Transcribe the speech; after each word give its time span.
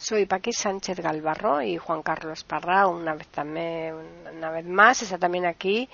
Soy 0.00 0.24
Paqui 0.24 0.54
Sánchez 0.54 0.98
Galvarro 0.98 1.60
y 1.60 1.76
Juan 1.76 2.02
Carlos 2.02 2.42
Parra, 2.44 2.86
una 2.86 3.14
vez, 3.14 3.26
también, 3.28 3.94
una 4.34 4.50
vez 4.50 4.64
más, 4.64 5.02
está 5.02 5.18
también 5.18 5.44
aquí 5.44 5.90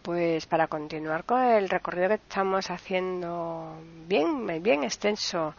pues 0.00 0.46
para 0.46 0.66
continuar 0.66 1.24
con 1.24 1.42
el 1.42 1.68
recorrido 1.68 2.08
que 2.08 2.14
estamos 2.14 2.70
haciendo 2.70 3.76
bien, 4.08 4.46
bien 4.62 4.82
extenso 4.84 5.54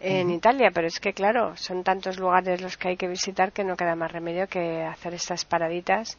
en 0.00 0.30
Italia, 0.30 0.70
pero 0.72 0.86
es 0.86 0.98
que 0.98 1.12
claro, 1.12 1.56
son 1.56 1.84
tantos 1.84 2.18
lugares 2.18 2.60
los 2.62 2.76
que 2.78 2.88
hay 2.88 2.96
que 2.96 3.06
visitar 3.06 3.52
que 3.52 3.64
no 3.64 3.76
queda 3.76 3.94
más 3.94 4.10
remedio 4.10 4.46
que 4.48 4.82
hacer 4.82 5.12
estas 5.12 5.44
paraditas 5.44 6.18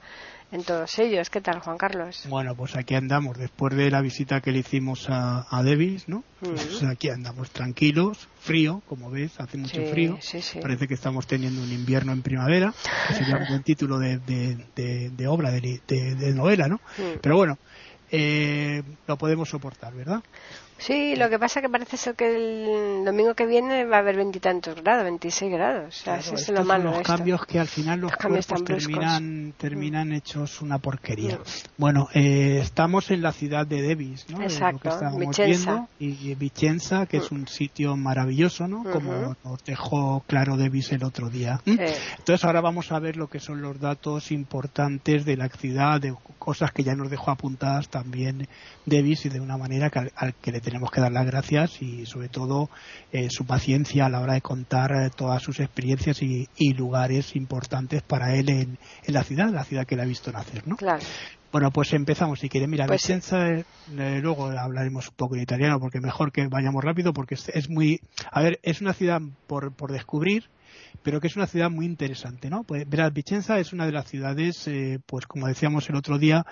en 0.52 0.64
todos 0.64 1.00
ellos. 1.00 1.30
¿Qué 1.32 1.42
tal, 1.42 1.62
Juan 1.62 1.78
Carlos? 1.78 2.26
Bueno, 2.30 2.56
pues 2.56 2.76
aquí 2.76 2.94
andamos, 2.94 3.38
después 3.38 3.76
de 3.76 3.90
la 3.90 4.02
visita 4.02 4.40
que 4.40 4.52
le 4.52 4.60
hicimos 4.60 5.10
a, 5.10 5.48
a 5.50 5.64
Davis, 5.64 6.08
¿no? 6.08 6.24
Pues 6.40 6.84
aquí 6.84 7.10
andamos 7.10 7.50
tranquilos, 7.50 8.28
frío, 8.40 8.84
como 8.88 9.10
ves, 9.10 9.40
hace 9.40 9.58
mucho 9.58 9.82
frío. 9.88 10.20
Parece 10.62 10.88
que 10.88 10.94
estamos 10.94 11.26
teniendo 11.26 11.62
un 11.62 11.72
invierno 11.72 12.12
en 12.12 12.22
primavera, 12.22 12.74
que 13.08 13.14
sería 13.16 13.38
un 13.38 13.48
buen 13.48 13.64
título 13.64 13.98
de, 13.98 14.20
de, 14.20 15.10
de, 15.10 15.28
obra, 15.28 15.52
de, 15.52 16.34
novela, 16.36 16.68
¿no? 16.68 16.82
Pero 17.22 17.36
bueno, 17.36 17.58
eh, 18.12 18.84
lo 19.08 19.18
podemos 19.18 19.50
soportar, 19.50 19.94
¿verdad? 19.94 20.22
Sí, 20.82 21.16
lo 21.16 21.30
que 21.30 21.38
pasa 21.38 21.62
que 21.62 21.70
parece 21.70 21.96
ser 21.96 22.16
que 22.16 22.36
el 22.36 23.06
domingo 23.06 23.36
que 23.36 23.46
viene 23.46 23.86
va 23.86 23.98
a 23.98 24.00
haber 24.00 24.16
veintitantos 24.16 24.82
grados, 24.82 25.04
26 25.04 25.52
grados. 25.52 26.04
O 26.08 26.34
es 26.34 26.50
lo 26.50 26.66
malo 26.66 26.90
son 26.90 26.98
los 26.98 27.08
cambios 27.08 27.46
que 27.46 27.60
al 27.60 27.68
final 27.68 28.00
los, 28.00 28.12
cuerpos 28.16 28.64
terminan, 28.64 29.54
terminan 29.58 30.10
mm. 30.10 30.14
hechos 30.14 30.60
una 30.60 30.80
porquería. 30.80 31.36
Mm. 31.36 31.42
Bueno, 31.78 32.10
eh, 32.16 32.58
estamos 32.64 33.12
en 33.12 33.22
la 33.22 33.32
ciudad 33.32 33.68
de 33.68 33.84
Devis, 33.84 34.28
¿no? 34.32 34.42
Exacto, 34.42 34.90
Vicenza. 35.20 35.88
y 36.00 36.34
Vicenza, 36.34 37.06
que 37.06 37.18
es 37.18 37.32
mm. 37.32 37.36
un 37.36 37.48
sitio 37.48 37.96
maravilloso, 37.96 38.68
¿no? 38.68 38.84
Como 38.84 39.36
nos 39.44 39.64
dejó 39.64 40.24
claro 40.26 40.58
Devis 40.58 40.92
el 40.94 41.04
otro 41.04 41.30
día. 41.30 41.62
Entonces 41.64 42.44
ahora 42.44 42.60
vamos 42.60 42.92
a 42.92 42.98
ver 42.98 43.18
lo 43.18 43.28
que 43.28 43.40
son 43.40 43.62
los 43.62 43.80
datos 43.80 44.32
importantes 44.32 45.26
de 45.26 45.38
la 45.38 45.48
ciudad, 45.48 46.02
de 46.02 46.16
cosas 46.40 46.72
que 46.72 46.84
ya 46.84 46.96
nos 46.96 47.12
dejó 47.12 47.30
apuntadas 47.30 47.88
también 47.90 48.48
Devis 48.86 49.28
y 49.28 49.30
de 49.30 49.40
una 49.40 49.58
manera 49.58 49.92
que 49.92 50.12
al, 50.16 50.34
que 50.42 50.52
le 50.52 50.60
tenemos 50.72 50.90
que 50.90 51.02
dar 51.02 51.12
las 51.12 51.26
gracias 51.26 51.82
y 51.82 52.06
sobre 52.06 52.30
todo 52.30 52.70
eh, 53.12 53.30
su 53.30 53.46
paciencia 53.46 54.06
a 54.06 54.10
la 54.10 54.22
hora 54.22 54.36
de 54.36 54.42
contar 54.42 54.94
eh, 54.94 55.10
todas 55.14 55.44
sus 55.44 55.60
experiencias 55.60 56.22
y, 56.22 56.48
lugares 56.72 57.36
importantes 57.36 58.02
para 58.02 58.34
él 58.36 58.50
en, 58.50 58.78
la 59.08 59.24
ciudad, 59.24 59.50
la 59.50 59.66
ciudad 59.66 59.86
que 59.86 59.98
le 59.98 60.04
ha 60.04 60.06
visto 60.06 60.32
nacer, 60.32 60.66
¿no? 60.66 60.78
Claro. 60.78 61.04
Bueno, 61.52 61.70
pues 61.72 61.92
empezamos. 61.92 62.40
Si 62.40 62.48
quiere, 62.48 62.66
mira, 62.66 62.88
pues 62.88 63.02
Vicenza, 63.02 63.50
eh, 63.50 63.66
luego 64.22 64.46
hablaremos 64.46 65.10
un 65.10 65.16
poco 65.16 65.36
en 65.36 65.42
italiano 65.42 65.82
porque 65.82 66.00
mejor 66.00 66.32
que 66.32 66.48
vayamos 66.48 66.82
rápido 66.82 67.12
porque 67.12 67.36
es, 67.36 67.70
muy, 67.70 68.00
a 68.32 68.42
ver, 68.42 68.60
es 68.64 68.80
una 68.80 68.94
ciudad 68.94 69.20
por, 69.48 69.74
por 69.74 69.92
descubrir 69.92 70.46
pero 71.04 71.20
que 71.20 71.28
es 71.28 71.36
una 71.36 71.48
ciudad 71.48 71.70
muy 71.70 71.86
interesante, 71.86 72.50
¿no? 72.50 72.64
Pues 72.64 72.86
Vicenza 73.14 73.60
es 73.60 73.74
una 73.74 73.86
de 73.86 73.92
las 73.92 74.08
ciudades, 74.08 74.68
eh, 74.68 75.00
pues 75.06 75.26
como 75.26 75.48
decíamos 75.48 75.90
el 75.90 75.96
otro 75.96 76.18
día, 76.18 76.46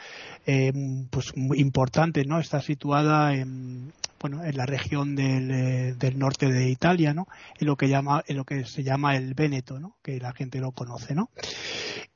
eh, 0.46 0.72
pues 1.10 1.36
muy 1.36 1.60
importante, 1.60 2.26
¿no? 2.26 2.40
Está 2.40 2.62
situada 2.62 3.36
en, 3.36 3.94
bueno, 4.20 4.44
en 4.44 4.58
la 4.58 4.66
región 4.66 5.16
del, 5.16 5.52
eh, 5.52 5.94
del, 5.98 6.20
norte 6.20 6.52
de 6.52 6.70
Italia, 6.70 7.14
¿no? 7.14 7.28
En 7.60 7.68
lo 7.68 7.76
que 7.76 7.88
llama, 7.88 8.24
en 8.28 8.38
lo 8.38 8.46
que 8.46 8.66
se 8.66 8.84
llama 8.84 9.16
el 9.16 9.34
Véneto, 9.34 9.80
¿no? 9.80 9.98
Que 10.02 10.20
la 10.20 10.34
gente 10.34 10.60
lo 10.60 10.72
conoce, 10.72 11.16
¿no? 11.16 11.30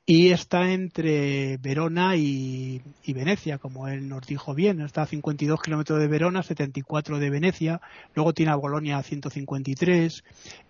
Y 0.06 0.32
está 0.32 0.70
entre 0.74 1.58
Verona 1.58 2.18
y, 2.18 2.82
Venecia, 3.08 3.58
como 3.58 3.88
él 3.88 4.10
nos 4.10 4.28
dijo 4.28 4.54
bien. 4.54 4.82
Está 4.82 5.04
a 5.04 5.06
52 5.06 5.62
kilómetros 5.62 6.00
de 6.00 6.08
Verona, 6.08 6.44
74 6.44 7.20
de 7.20 7.30
Venecia, 7.30 7.80
luego 8.14 8.34
tiene 8.34 8.52
a 8.52 8.56
Bolonia 8.56 8.98
a 8.98 9.04
153. 9.04 10.24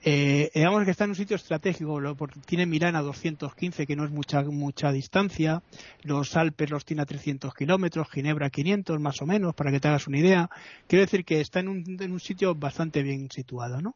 Eh, 0.03 0.51
digamos 0.53 0.85
que 0.85 0.91
está 0.91 1.05
en 1.05 1.11
un 1.11 1.15
sitio 1.15 1.35
estratégico, 1.35 1.99
tiene 2.45 2.67
Milán 2.67 2.95
a 2.95 3.01
215, 3.01 3.87
que 3.87 3.95
no 3.95 4.05
es 4.05 4.11
mucha, 4.11 4.43
mucha 4.43 4.91
distancia. 4.91 5.63
Los 6.03 6.35
Alpes 6.35 6.69
los 6.69 6.85
tiene 6.85 7.01
a 7.01 7.05
300 7.07 7.55
kilómetros, 7.55 8.11
Ginebra 8.11 8.47
a 8.47 8.51
500 8.51 8.99
más 8.99 9.19
o 9.21 9.25
menos, 9.25 9.55
para 9.55 9.71
que 9.71 9.79
te 9.79 9.87
hagas 9.87 10.07
una 10.07 10.19
idea. 10.19 10.49
Quiero 10.87 11.05
decir 11.05 11.25
que 11.25 11.41
está 11.41 11.59
en 11.59 11.69
un, 11.69 11.97
en 11.99 12.11
un 12.11 12.19
sitio 12.19 12.53
bastante 12.53 13.01
bien 13.01 13.31
situado, 13.31 13.81
¿no? 13.81 13.95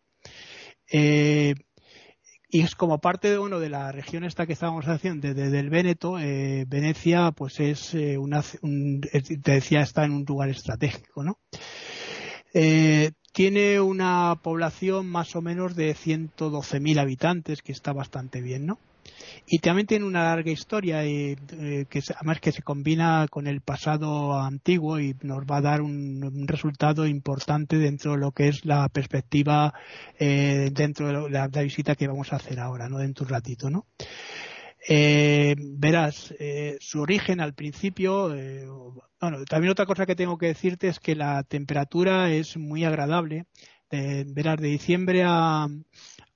Eh, 0.92 1.54
y 2.50 2.62
es 2.62 2.76
como 2.76 3.00
parte 3.00 3.30
de 3.30 3.40
uno 3.40 3.60
de 3.60 3.70
la 3.70 3.92
región 3.92 4.24
esta 4.24 4.46
que 4.46 4.54
estábamos 4.54 4.88
haciendo 4.88 5.34
desde 5.34 5.60
el 5.60 5.70
Véneto 5.70 6.18
eh, 6.20 6.66
Venecia 6.68 7.32
pues 7.32 7.60
es 7.60 7.94
eh, 7.94 8.18
una 8.18 8.42
te 8.42 9.52
decía 9.52 9.82
está 9.82 10.06
en 10.06 10.14
un 10.14 10.26
lugar 10.26 10.50
estratégico 10.50 11.24
no 11.24 11.40
eh, 12.54 13.12
tiene 13.34 13.82
una 13.82 14.40
población 14.42 15.08
más 15.08 15.36
o 15.36 15.42
menos 15.42 15.76
de 15.76 15.94
112.000 15.94 17.00
habitantes 17.00 17.62
que 17.62 17.74
está 17.74 17.92
bastante 17.92 18.42
bien 18.42 18.66
no 18.66 18.80
y 19.50 19.60
también 19.60 19.88
tiene 19.88 20.04
una 20.04 20.24
larga 20.24 20.52
historia 20.52 21.06
y, 21.06 21.38
eh, 21.54 21.86
que 21.90 22.02
además 22.18 22.42
que 22.42 22.52
se 22.52 22.64
combina 22.64 23.28
con 23.30 23.48
el 23.48 23.62
pasado 23.62 24.38
antiguo 24.38 25.00
y 25.00 25.16
nos 25.22 25.46
va 25.46 25.58
a 25.58 25.62
dar 25.62 25.82
un, 25.82 26.46
resultado 26.48 27.08
importante 27.08 27.78
dentro 27.78 28.12
de 28.12 28.18
lo 28.18 28.34
que 28.34 28.50
es 28.50 28.66
la 28.66 28.90
perspectiva 28.90 29.74
eh, 30.20 30.70
dentro 30.74 31.08
de 31.08 31.30
la, 31.30 31.48
visita 31.48 31.96
que 31.96 32.08
vamos 32.08 32.34
a 32.34 32.36
hacer 32.36 32.60
ahora, 32.60 32.90
¿no? 32.90 32.98
Dentro 32.98 33.26
de 33.26 33.30
un 33.30 33.36
ratito, 33.36 33.70
¿no? 33.70 33.86
Eh, 34.90 35.56
verás, 35.58 36.34
su 36.80 37.02
origen 37.02 37.40
al 37.40 37.54
principio, 37.54 38.30
bueno, 39.22 39.46
también 39.46 39.72
otra 39.72 39.86
cosa 39.86 40.06
que 40.06 40.16
tengo 40.16 40.38
que 40.38 40.48
decirte 40.48 40.90
es 40.90 41.00
que 41.00 41.16
la 41.16 41.44
temperatura 41.44 42.30
es 42.32 42.58
muy 42.58 42.84
agradable. 42.84 43.46
verás, 43.90 44.60
de 44.60 44.68
diciembre 44.68 45.24
a, 45.26 45.68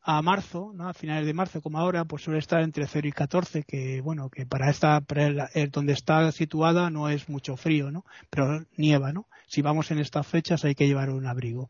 a 0.03 0.21
marzo, 0.21 0.71
¿no? 0.73 0.89
a 0.89 0.93
finales 0.93 1.25
de 1.25 1.33
marzo 1.33 1.61
como 1.61 1.77
ahora, 1.77 2.05
pues 2.05 2.23
suele 2.23 2.39
estar 2.39 2.61
entre 2.61 2.87
0 2.87 3.07
y 3.07 3.11
14, 3.11 3.63
que 3.63 4.01
bueno, 4.01 4.29
que 4.29 4.45
para 4.45 4.69
esta, 4.69 5.01
para 5.01 5.49
el, 5.53 5.71
donde 5.71 5.93
está 5.93 6.31
situada 6.31 6.89
no 6.89 7.09
es 7.09 7.29
mucho 7.29 7.55
frío, 7.57 7.91
¿no? 7.91 8.05
Pero 8.29 8.65
nieva, 8.77 9.13
¿no? 9.13 9.27
Si 9.51 9.61
vamos 9.61 9.91
en 9.91 9.99
estas 9.99 10.25
fechas 10.25 10.63
hay 10.63 10.75
que 10.75 10.87
llevar 10.87 11.09
un 11.09 11.27
abrigo. 11.27 11.69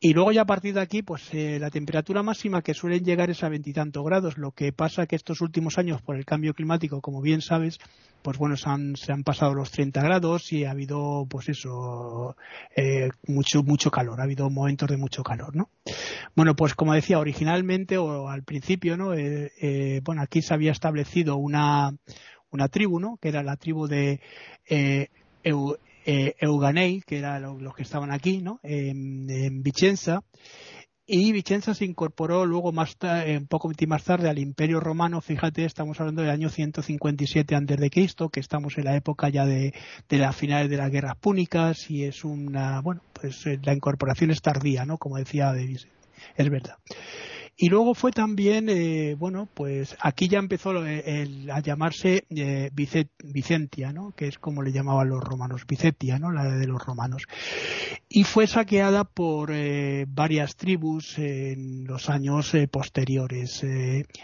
Y 0.00 0.12
luego 0.12 0.32
ya 0.32 0.42
a 0.42 0.46
partir 0.46 0.74
de 0.74 0.80
aquí, 0.80 1.02
pues 1.02 1.32
eh, 1.32 1.58
la 1.60 1.70
temperatura 1.70 2.24
máxima 2.24 2.62
que 2.62 2.74
suelen 2.74 3.04
llegar 3.04 3.30
es 3.30 3.44
a 3.44 3.48
veintitantos 3.48 4.04
grados, 4.04 4.38
lo 4.38 4.50
que 4.50 4.72
pasa 4.72 5.06
que 5.06 5.14
estos 5.14 5.40
últimos 5.40 5.78
años 5.78 6.02
por 6.02 6.16
el 6.16 6.24
cambio 6.24 6.52
climático, 6.52 7.00
como 7.00 7.20
bien 7.20 7.42
sabes, 7.42 7.78
pues 8.22 8.38
bueno, 8.38 8.56
se 8.56 8.68
han, 8.68 9.22
pasado 9.22 9.54
los 9.54 9.70
30 9.70 10.02
grados 10.02 10.52
y 10.52 10.64
ha 10.64 10.72
habido, 10.72 11.28
pues 11.30 11.48
eso, 11.48 12.34
eh, 12.74 13.10
mucho, 13.28 13.62
mucho 13.62 13.92
calor, 13.92 14.20
ha 14.20 14.24
habido 14.24 14.50
momentos 14.50 14.88
de 14.88 14.96
mucho 14.96 15.22
calor, 15.22 15.54
¿no? 15.54 15.70
Bueno, 16.34 16.56
pues 16.56 16.74
como 16.74 16.92
decía, 16.92 17.20
originalmente 17.20 17.98
o 17.98 18.28
al 18.28 18.42
principio, 18.42 18.96
¿no? 18.96 19.14
Eh, 19.14 20.00
bueno, 20.02 20.22
aquí 20.22 20.42
se 20.42 20.54
había 20.54 20.72
establecido 20.72 21.36
una, 21.36 21.94
una 22.50 22.66
tribu, 22.66 22.98
¿no? 22.98 23.16
Que 23.18 23.28
era 23.28 23.44
la 23.44 23.56
tribu 23.56 23.86
de 23.86 24.20
eh, 24.68 25.08
Euganei, 26.06 27.02
que 27.02 27.18
eran 27.18 27.42
los 27.42 27.74
que 27.74 27.82
estaban 27.82 28.12
aquí, 28.12 28.40
¿no? 28.40 28.60
En, 28.62 29.28
en 29.28 29.62
Vicenza 29.62 30.22
y 31.08 31.30
Vicenza 31.30 31.72
se 31.72 31.84
incorporó 31.84 32.44
luego 32.46 32.72
más 32.72 32.96
eh, 33.02 33.38
un 33.38 33.46
poco 33.46 33.70
más 33.86 34.02
tarde 34.02 34.28
al 34.28 34.40
Imperio 34.40 34.80
Romano. 34.80 35.20
Fíjate, 35.20 35.64
estamos 35.64 36.00
hablando 36.00 36.22
del 36.22 36.32
año 36.32 36.48
157 36.48 37.54
antes 37.54 37.76
de 37.76 37.90
Cristo, 37.90 38.28
que 38.28 38.40
estamos 38.40 38.76
en 38.76 38.86
la 38.86 38.96
época 38.96 39.28
ya 39.28 39.46
de, 39.46 39.72
de 40.08 40.18
las 40.18 40.34
finales 40.34 40.68
de 40.68 40.76
las 40.76 40.90
guerras 40.90 41.16
púnicas 41.16 41.88
y 41.92 42.02
es 42.02 42.24
una, 42.24 42.80
bueno, 42.80 43.02
pues 43.12 43.46
eh, 43.46 43.60
la 43.62 43.72
incorporación 43.72 44.32
es 44.32 44.42
tardía, 44.42 44.84
¿no? 44.84 44.98
Como 44.98 45.16
decía 45.16 45.52
Davis, 45.52 45.86
es 46.36 46.50
verdad. 46.50 46.74
Y 47.58 47.70
luego 47.70 47.94
fue 47.94 48.12
también, 48.12 48.68
eh, 48.68 49.14
bueno, 49.18 49.48
pues 49.52 49.96
aquí 50.00 50.28
ya 50.28 50.38
empezó 50.38 50.72
a 50.72 51.60
llamarse 51.60 52.24
eh, 52.28 52.70
Vicentia, 52.74 53.92
¿no? 53.92 54.12
Que 54.14 54.28
es 54.28 54.38
como 54.38 54.62
le 54.62 54.72
llamaban 54.72 55.08
los 55.08 55.24
romanos, 55.24 55.66
Vicetia, 55.66 56.18
¿no? 56.18 56.30
La 56.30 56.44
de 56.44 56.66
los 56.66 56.84
romanos. 56.84 57.22
Y 58.10 58.24
fue 58.24 58.46
saqueada 58.46 59.04
por 59.04 59.52
eh, 59.52 60.04
varias 60.06 60.56
tribus 60.56 61.18
en 61.18 61.84
los 61.84 62.10
años 62.10 62.52
posteriores. 62.70 63.64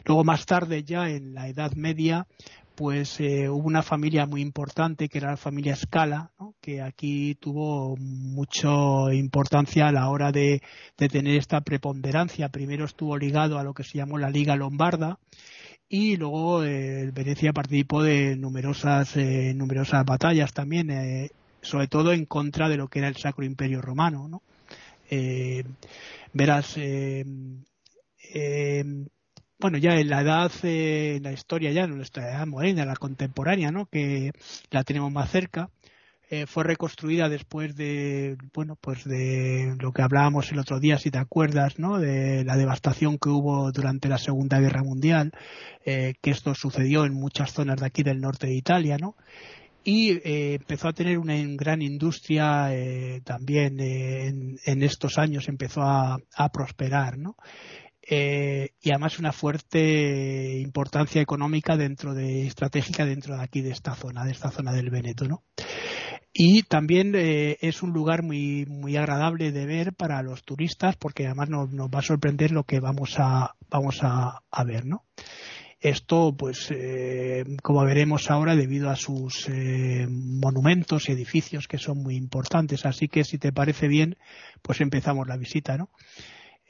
luego 0.04 0.24
más 0.24 0.44
tarde 0.44 0.84
ya 0.84 1.08
en 1.08 1.32
la 1.32 1.48
Edad 1.48 1.72
Media 1.72 2.26
pues 2.74 3.20
eh, 3.20 3.48
hubo 3.48 3.66
una 3.66 3.82
familia 3.82 4.26
muy 4.26 4.40
importante 4.40 5.08
que 5.08 5.18
era 5.18 5.30
la 5.30 5.36
familia 5.36 5.76
Scala, 5.76 6.30
que 6.60 6.80
aquí 6.82 7.34
tuvo 7.36 7.96
mucha 7.96 9.12
importancia 9.12 9.88
a 9.88 9.92
la 9.92 10.08
hora 10.08 10.32
de, 10.32 10.62
tener 10.96 11.36
esta 11.36 11.60
preponderancia. 11.60 12.48
Primero 12.48 12.84
estuvo 12.84 13.16
ligado 13.18 13.58
a 13.58 13.64
lo 13.64 13.74
que 13.74 13.84
se 13.84 13.98
llamó 13.98 14.18
la 14.18 14.30
Liga 14.30 14.56
Lombarda 14.56 15.18
y 15.88 16.16
luego 16.16 16.60
Venecia 16.60 17.52
participó 17.52 18.02
de 18.02 18.36
numerosas 18.36 19.14
numerosas 19.16 20.04
batallas 20.06 20.52
también 20.54 21.30
sobre 21.60 21.86
todo 21.86 22.12
en 22.12 22.24
contra 22.24 22.68
de 22.70 22.78
lo 22.78 22.88
que 22.88 23.00
era 23.00 23.08
el 23.08 23.16
Sacro 23.16 23.44
Imperio 23.44 23.82
Romano 23.82 24.26
¿no? 24.26 24.42
verás 26.32 26.78
bueno, 29.62 29.78
ya 29.78 29.96
en 29.96 30.10
la 30.10 30.22
edad, 30.22 30.50
eh, 30.64 31.14
en 31.16 31.22
la 31.22 31.32
historia 31.32 31.70
ya, 31.70 31.84
en 31.84 31.96
nuestra 31.96 32.28
edad 32.28 32.46
moderna, 32.46 32.84
la 32.84 32.96
contemporánea, 32.96 33.70
¿no? 33.70 33.86
Que 33.86 34.32
la 34.72 34.82
tenemos 34.82 35.12
más 35.12 35.30
cerca, 35.30 35.70
eh, 36.28 36.46
fue 36.46 36.64
reconstruida 36.64 37.28
después 37.28 37.76
de, 37.76 38.36
bueno, 38.54 38.76
pues 38.80 39.04
de 39.04 39.76
lo 39.78 39.92
que 39.92 40.02
hablábamos 40.02 40.50
el 40.50 40.58
otro 40.58 40.80
día, 40.80 40.98
si 40.98 41.12
te 41.12 41.18
acuerdas, 41.18 41.78
¿no? 41.78 42.00
De 42.00 42.44
la 42.44 42.56
devastación 42.56 43.18
que 43.18 43.28
hubo 43.28 43.70
durante 43.70 44.08
la 44.08 44.18
Segunda 44.18 44.58
Guerra 44.58 44.82
Mundial, 44.82 45.30
eh, 45.84 46.14
que 46.20 46.32
esto 46.32 46.56
sucedió 46.56 47.04
en 47.04 47.14
muchas 47.14 47.52
zonas 47.52 47.78
de 47.78 47.86
aquí 47.86 48.02
del 48.02 48.20
norte 48.20 48.48
de 48.48 48.56
Italia, 48.56 48.98
¿no? 48.98 49.14
y 49.84 50.20
empezó 50.24 50.86
a 50.86 50.92
tener 50.92 51.18
una 51.18 51.34
gran 51.56 51.82
industria 51.82 52.70
también 53.24 53.80
en, 53.80 54.82
estos 54.84 55.18
años 55.18 55.48
empezó 55.48 55.82
a, 55.82 56.18
a 56.36 56.48
prosperar 56.50 57.18
no 57.18 57.34
eh, 58.04 58.70
y 58.80 58.90
además 58.90 59.20
una 59.20 59.32
fuerte 59.32 60.58
importancia 60.58 61.22
económica 61.22 61.76
dentro 61.76 62.14
de 62.14 62.48
estratégica 62.48 63.06
dentro 63.06 63.36
de 63.36 63.42
aquí 63.44 63.60
de 63.60 63.70
esta 63.70 63.94
zona 63.94 64.24
de 64.24 64.32
esta 64.32 64.50
zona 64.50 64.72
del 64.72 64.90
Veneto 64.90 65.28
¿no? 65.28 65.44
y 66.32 66.64
también 66.64 67.14
eh, 67.14 67.58
es 67.60 67.80
un 67.80 67.92
lugar 67.92 68.24
muy 68.24 68.66
muy 68.66 68.96
agradable 68.96 69.52
de 69.52 69.66
ver 69.66 69.92
para 69.92 70.20
los 70.22 70.42
turistas 70.42 70.96
porque 70.96 71.26
además 71.26 71.48
nos, 71.48 71.68
va 71.70 72.00
a 72.00 72.02
sorprender 72.02 72.50
lo 72.50 72.64
que 72.64 72.80
vamos 72.80 73.14
a 73.18 73.54
vamos 73.70 74.00
a, 74.02 74.42
ver 74.64 74.84
no 74.84 75.04
esto 75.78 76.34
pues 76.36 76.72
eh, 76.72 77.44
como 77.62 77.84
veremos 77.84 78.32
ahora 78.32 78.56
debido 78.56 78.90
a 78.90 78.96
sus 78.96 79.48
monumentos 80.08 81.08
y 81.08 81.12
edificios 81.12 81.66
que 81.66 81.78
son 81.78 81.98
muy 81.98 82.14
importantes. 82.14 82.86
Así 82.86 83.08
que 83.08 83.24
si 83.24 83.38
te 83.38 83.52
parece 83.52 83.88
bien 83.88 84.16
pues 84.60 84.80
empezamos 84.80 85.26
la 85.26 85.36
visita 85.36 85.76
no 85.76 85.88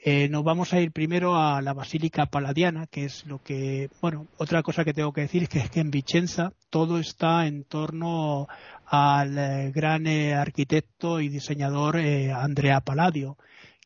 eh, 0.05 0.27
nos 0.27 0.43
vamos 0.43 0.73
a 0.73 0.81
ir 0.81 0.91
primero 0.91 1.37
a 1.37 1.61
la 1.61 1.71
Basílica 1.71 2.25
Paladiana, 2.25 2.87
que 2.87 3.05
es 3.05 3.25
lo 3.25 3.41
que, 3.41 3.89
bueno, 4.01 4.27
otra 4.35 4.61
cosa 4.61 4.83
que 4.83 4.93
tengo 4.93 5.13
que 5.13 5.21
decir 5.21 5.43
es 5.43 5.49
que, 5.49 5.59
es 5.59 5.69
que 5.69 5.79
en 5.79 5.91
Vicenza 5.91 6.51
todo 6.69 6.99
está 6.99 7.47
en 7.47 7.63
torno 7.63 8.49
al 8.85 9.37
eh, 9.37 9.71
gran 9.73 10.05
eh, 10.05 10.33
arquitecto 10.33 11.21
y 11.21 11.29
diseñador 11.29 11.95
Andrea 11.97 12.81
Palladio, 12.81 13.37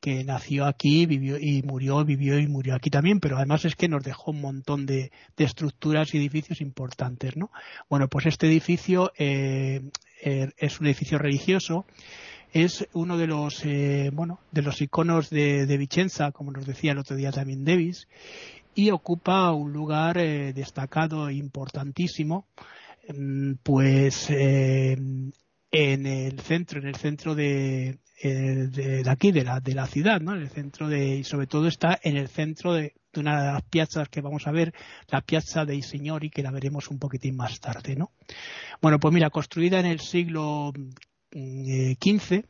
que 0.01 0.23
nació 0.23 0.65
aquí, 0.65 1.05
vivió 1.05 1.37
y 1.37 1.61
murió, 1.61 2.03
vivió 2.03 2.39
y 2.39 2.47
murió 2.47 2.73
aquí 2.73 2.89
también, 2.89 3.19
pero 3.19 3.37
además 3.37 3.65
es 3.65 3.75
que 3.75 3.87
nos 3.87 4.03
dejó 4.03 4.31
un 4.31 4.41
montón 4.41 4.87
de, 4.87 5.11
estructuras 5.37 6.15
y 6.15 6.17
edificios 6.17 6.61
importantes, 6.61 7.37
¿no? 7.37 7.51
Bueno, 7.91 8.07
pues 8.07 8.25
este 8.25 8.47
edificio 8.47 9.11
es 9.15 10.79
un 10.79 10.87
edificio 10.87 11.19
religioso 11.19 11.85
es 12.53 12.87
uno 12.93 13.17
de 13.17 13.27
los 13.27 13.63
eh, 13.65 14.09
bueno 14.13 14.39
de 14.51 14.61
los 14.61 14.81
iconos 14.81 15.29
de, 15.29 15.77
Vicenza, 15.77 16.31
como 16.31 16.51
nos 16.51 16.65
decía 16.65 16.91
el 16.91 16.99
otro 16.99 17.15
día 17.15 17.31
también 17.31 17.65
Davis, 17.65 18.07
y 18.75 18.91
ocupa 18.91 19.51
un 19.51 19.73
lugar 19.73 20.17
eh, 20.17 20.53
destacado 20.53 21.29
e 21.29 21.35
importantísimo, 21.35 22.47
mm, 23.09 23.53
pues 23.63 24.29
eh, 24.29 24.97
en 25.71 26.05
el 26.05 26.39
centro, 26.39 26.79
en 26.79 26.87
el 26.87 26.95
centro 26.95 27.35
de, 27.35 27.99
de, 28.23 29.03
aquí 29.07 29.31
de 29.31 29.43
la 29.43 29.59
de 29.59 29.73
la 29.73 29.85
ciudad, 29.85 30.21
¿no? 30.21 30.33
En 30.35 30.41
el 30.41 30.49
centro 30.49 30.87
de 30.87 31.17
y 31.17 31.23
sobre 31.23 31.47
todo 31.47 31.67
está 31.67 31.99
en 32.01 32.17
el 32.17 32.29
centro 32.29 32.73
de, 32.73 32.93
una 33.17 33.41
de 33.41 33.51
las 33.53 33.63
piazzas 33.63 34.09
que 34.09 34.21
vamos 34.21 34.47
a 34.47 34.51
ver, 34.51 34.73
la 35.09 35.21
Piazza 35.21 35.65
dei 35.65 35.81
Signori, 35.81 36.29
que 36.29 36.43
la 36.43 36.51
veremos 36.51 36.89
un 36.89 36.99
poquitín 36.99 37.35
más 37.35 37.59
tarde, 37.59 37.95
¿no? 37.95 38.11
Bueno, 38.81 38.99
pues 38.99 39.13
mira, 39.13 39.29
construida 39.29 39.79
en 39.79 39.85
el 39.85 39.99
siglo 39.99 40.71
15. 41.31 42.35
Eh, 42.35 42.43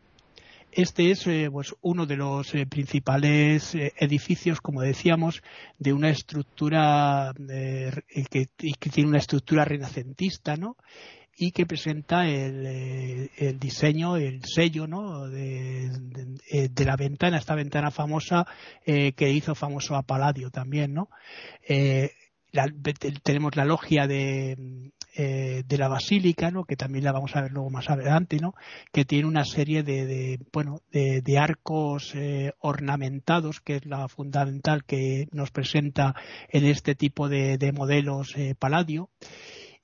este 0.72 1.12
es 1.12 1.26
eh, 1.28 1.50
pues 1.52 1.74
uno 1.82 2.06
de 2.06 2.18
los 2.18 2.54
eh, 2.54 2.68
principales 2.68 3.74
edificios, 3.74 4.62
como 4.62 4.82
decíamos, 4.82 5.42
de 5.80 5.94
una 5.94 6.10
estructura 6.10 7.34
que, 7.36 8.50
tiene 8.92 9.10
una 9.10 9.18
estructura 9.18 9.66
renacentista, 9.66 10.56
¿no? 10.56 10.78
y 11.40 11.52
que 11.52 11.68
presenta 11.68 12.28
el, 12.28 13.30
diseño, 13.60 14.18
el 14.18 14.42
sello 14.44 14.88
¿no? 14.88 15.28
de, 15.28 15.92
la 16.84 16.96
ventana, 16.96 17.38
esta 17.38 17.54
ventana 17.54 17.92
famosa 17.92 18.48
que 18.84 19.32
hizo 19.32 19.54
famoso 19.54 19.96
a 19.96 20.02
Palladio 20.02 20.50
también. 20.50 20.96
¿no? 20.96 21.10
tenemos 23.24 23.56
la 23.56 23.66
logia 23.66 24.08
de, 24.08 24.92
eh, 25.20 25.64
de 25.68 25.78
la 25.80 25.88
basílica, 25.88 26.52
¿no? 26.52 26.64
que 26.66 26.76
también 26.76 27.04
la 27.04 27.12
vamos 27.12 27.36
a 27.36 27.42
ver 27.42 27.52
luego 27.52 27.72
más 27.72 27.90
adelante, 27.90 28.38
¿no? 28.40 28.54
que 28.92 29.04
tiene 29.04 29.28
una 29.28 29.46
serie 29.46 29.82
de, 29.82 30.40
bueno, 30.54 30.82
de, 30.92 31.38
arcos 31.40 32.14
eh, 32.14 32.54
ornamentados, 32.60 33.60
que 33.60 33.78
es 33.78 33.86
la 33.88 34.08
fundamental 34.10 34.84
que 34.84 35.28
nos 35.32 35.50
presenta 35.50 36.14
en 36.50 36.66
este 36.66 36.94
tipo 36.94 37.30
de, 37.30 37.58
modelos 37.74 38.36
eh, 38.38 38.54
Palladio 38.60 39.10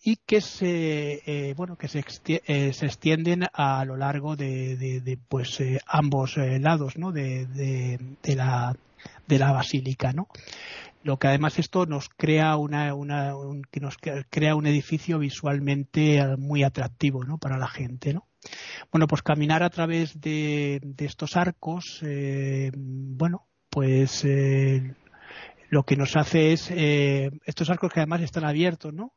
y 0.04 0.18
que 0.18 0.40
se 0.40 1.54
bueno 1.58 1.78
que 1.78 1.88
se, 1.88 1.98
extienden 1.98 3.48
a 3.54 3.84
lo 3.86 3.98
largo 3.98 4.36
de, 4.36 5.18
pues 5.30 5.58
ambos 5.88 6.38
lados 6.38 6.96
¿no? 6.96 7.12
de, 7.12 7.98
la 8.24 8.78
de 9.28 9.40
la 9.40 9.52
basílica 9.52 10.14
no 10.14 10.28
lo 11.04 11.18
que 11.18 11.28
además 11.28 11.60
esto 11.60 11.86
nos 11.86 12.10
crea 12.10 12.56
una, 12.58 12.94
una 12.96 13.36
un, 13.36 13.62
que 13.64 13.80
nos 13.80 13.98
crea 14.30 14.56
un 14.56 14.66
edificio 14.66 15.20
visualmente 15.20 16.18
eh, 16.18 16.38
muy 16.38 16.64
atractivo 16.64 17.24
¿no? 17.24 17.38
para 17.38 17.58
la 17.58 17.68
gente 17.68 18.14
¿no? 18.14 18.28
bueno 18.92 19.08
pues 19.08 19.22
caminar 19.22 19.64
a 19.64 19.70
través 19.70 20.20
de, 20.20 20.82
estos 20.98 21.36
arcos 21.36 22.00
eh, 22.02 22.72
bueno 22.76 23.48
pues 23.70 24.24
eh, 24.26 24.96
lo 25.70 25.84
que 25.84 25.96
nos 25.96 26.16
hace 26.16 26.54
es 26.54 26.70
estos 26.70 27.70
arcos 27.72 27.92
que 27.92 28.00
además 28.00 28.22
están 28.22 28.46
abiertos 28.46 28.94
no 28.94 29.14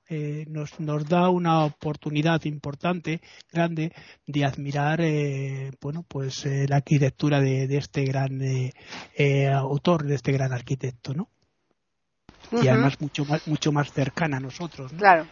nos, 0.46 0.80
nos 0.80 1.06
da 1.06 1.28
una 1.28 1.64
oportunidad 1.66 2.42
importante 2.44 3.20
grande 3.52 3.92
de 4.26 4.44
admirar 4.46 5.02
bueno 5.82 6.02
pues 6.08 6.46
la 6.46 6.76
arquitectura 6.76 7.42
de, 7.42 7.66
de 7.66 7.76
este 7.76 8.04
gran 8.04 8.40
autor 9.52 10.04
de 10.04 10.14
este 10.14 10.32
gran 10.32 10.54
arquitecto 10.54 11.12
no 11.12 11.28
y 12.52 12.68
además 12.68 13.00
mucho 13.00 13.24
más, 13.24 13.46
mucho 13.46 13.72
más 13.72 13.92
cercana 13.92 14.36
a 14.36 14.40
nosotros. 14.40 14.92
Claro. 14.92 15.26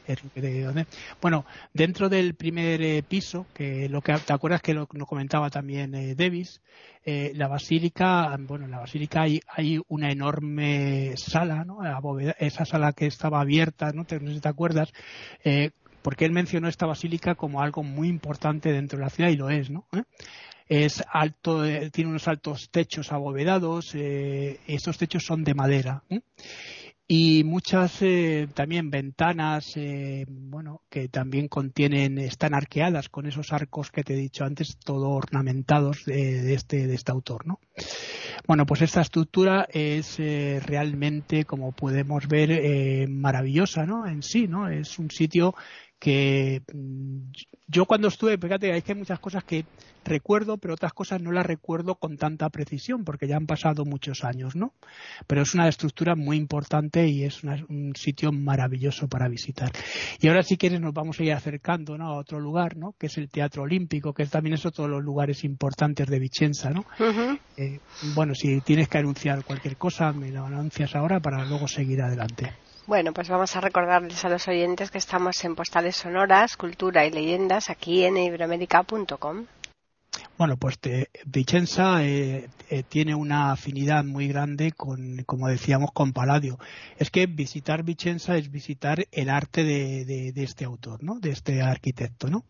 Bueno, 1.20 1.44
dentro 1.72 2.08
del 2.08 2.34
primer 2.34 2.82
eh, 2.82 3.02
piso, 3.02 3.46
que 3.54 3.88
lo 3.88 4.00
que 4.00 4.14
te 4.14 4.32
acuerdas 4.32 4.62
que 4.62 4.74
lo, 4.74 4.86
comentaba 4.86 5.50
también 5.50 5.94
eh, 5.94 6.14
Davis, 6.14 6.60
eh, 7.04 7.32
la 7.34 7.48
basílica, 7.48 8.36
bueno, 8.40 8.64
en 8.64 8.70
la 8.70 8.80
basílica 8.80 9.22
hay, 9.22 9.40
hay 9.48 9.80
una 9.88 10.10
enorme 10.10 11.14
sala, 11.16 11.64
¿no? 11.64 11.78
esa 12.38 12.64
sala 12.64 12.92
que 12.92 13.06
estaba 13.06 13.40
abierta, 13.40 13.92
¿no? 13.92 14.04
Te, 14.04 14.18
no 14.20 14.28
sé 14.28 14.36
si 14.36 14.40
te 14.40 14.48
acuerdas, 14.48 14.92
porque 16.02 16.24
él 16.24 16.32
mencionó 16.32 16.68
esta 16.68 16.86
basílica 16.86 17.34
como 17.34 17.60
algo 17.60 17.82
muy 17.82 18.08
importante 18.08 18.72
dentro 18.72 18.98
de 18.98 19.04
la 19.04 19.10
ciudad 19.10 19.30
y 19.30 19.36
lo 19.36 19.50
es, 19.50 19.70
¿no? 19.70 19.86
es 20.66 21.04
alto, 21.12 21.62
tiene 21.90 22.08
unos 22.08 22.26
altos 22.26 22.70
techos 22.70 23.12
abovedados, 23.12 23.94
estos 23.94 24.96
techos 24.96 25.24
son 25.24 25.44
de 25.44 25.54
madera 25.54 26.02
y 27.06 27.44
muchas 27.44 28.00
eh, 28.00 28.48
también 28.54 28.90
ventanas 28.90 29.76
eh, 29.76 30.24
bueno 30.26 30.82
que 30.88 31.08
también 31.08 31.48
contienen 31.48 32.16
están 32.18 32.54
arqueadas 32.54 33.10
con 33.10 33.26
esos 33.26 33.52
arcos 33.52 33.90
que 33.90 34.02
te 34.02 34.14
he 34.14 34.16
dicho 34.16 34.44
antes 34.44 34.78
todo 34.78 35.10
ornamentados 35.10 36.06
de, 36.06 36.54
este 36.54 36.86
de 36.86 36.94
este 36.94 37.12
autor 37.12 37.46
no 37.46 37.60
bueno 38.46 38.64
pues 38.64 38.80
esta 38.80 39.02
estructura 39.02 39.66
es 39.70 40.18
eh, 40.18 40.62
realmente 40.64 41.44
como 41.44 41.72
podemos 41.72 42.26
ver 42.26 43.08
maravillosa 43.10 43.84
no 43.84 44.06
en 44.06 44.22
sí 44.22 44.48
no 44.48 44.70
es 44.70 44.98
un 44.98 45.10
sitio 45.10 45.54
que 46.04 46.60
mm, 46.70 47.32
yo 47.66 47.86
cuando 47.86 48.08
estuve, 48.08 48.36
fíjate, 48.36 48.72
hay 48.74 48.82
que 48.82 48.92
hay 48.92 48.98
muchas 48.98 49.18
cosas 49.20 49.42
que 49.42 49.64
recuerdo, 50.04 50.58
pero 50.58 50.74
otras 50.74 50.92
cosas 50.92 51.22
no 51.22 51.32
las 51.32 51.46
recuerdo 51.46 51.94
con 51.94 52.18
tanta 52.18 52.50
precisión, 52.50 53.04
porque 53.04 53.26
ya 53.26 53.38
han 53.38 53.46
pasado 53.46 53.86
muchos 53.86 54.22
años, 54.22 54.54
¿no? 54.54 54.74
Pero 55.26 55.40
es 55.40 55.54
una 55.54 55.66
estructura 55.66 56.14
muy 56.14 56.36
importante 56.36 57.08
y 57.08 57.24
es 57.24 57.42
un 57.42 57.94
sitio 57.96 58.32
maravilloso 58.32 59.08
para 59.08 59.28
visitar. 59.28 59.70
Y 60.20 60.28
ahora 60.28 60.42
si 60.42 60.58
quieres 60.58 60.78
nos 60.78 60.92
vamos 60.92 61.18
a 61.20 61.24
ir 61.24 61.32
acercando, 61.32 61.96
¿no? 61.96 62.08
A 62.08 62.18
otro 62.18 62.38
lugar, 62.38 62.76
¿no? 62.76 62.94
Que 62.98 63.06
es 63.06 63.16
el 63.16 63.30
Teatro 63.30 63.62
Olímpico, 63.62 64.12
que 64.12 64.26
también 64.26 64.56
es 64.56 64.66
otro 64.66 64.84
de 64.84 64.90
los 64.90 65.02
lugares 65.02 65.42
importantes 65.42 66.06
de 66.06 66.18
Vicenza, 66.18 66.68
¿no? 66.68 66.84
Eh, 67.56 67.80
bueno, 68.14 68.34
si 68.34 68.60
tienes 68.60 68.88
que 68.88 68.98
anunciar 68.98 69.42
cualquier 69.42 69.78
cosa, 69.78 70.12
me 70.12 70.30
lo 70.30 70.44
anuncias 70.44 70.94
ahora 70.94 71.18
para 71.20 71.46
luego 71.46 71.66
seguir 71.66 72.02
adelante. 72.02 72.52
Bueno, 72.86 73.14
pues 73.14 73.30
vamos 73.30 73.56
a 73.56 73.62
recordarles 73.62 74.26
a 74.26 74.28
los 74.28 74.46
oyentes 74.46 74.90
que 74.90 74.98
estamos 74.98 75.42
en 75.44 75.54
Postales 75.54 75.96
Sonoras, 75.96 76.58
Cultura 76.58 77.06
y 77.06 77.10
Leyendas 77.10 77.70
aquí 77.70 78.04
en 78.04 78.18
iberoamérica.com. 78.18 79.46
Bueno, 80.36 80.56
pues 80.56 80.80
Vicenza 81.26 82.04
eh, 82.04 82.48
eh, 82.68 82.82
tiene 82.82 83.14
una 83.14 83.52
afinidad 83.52 84.02
muy 84.02 84.26
grande 84.26 84.72
con, 84.72 85.22
como 85.26 85.46
decíamos, 85.46 85.92
con 85.92 86.12
Palladio. 86.12 86.58
Es 86.98 87.10
que 87.12 87.26
visitar 87.26 87.84
Vicenza 87.84 88.36
es 88.36 88.50
visitar 88.50 89.06
el 89.12 89.28
arte 89.28 89.62
de, 89.62 90.32
este 90.34 90.64
autor, 90.64 91.04
¿no? 91.04 91.20
De 91.20 91.30
este 91.30 91.62
arquitecto, 91.62 92.28
¿no? 92.28 92.44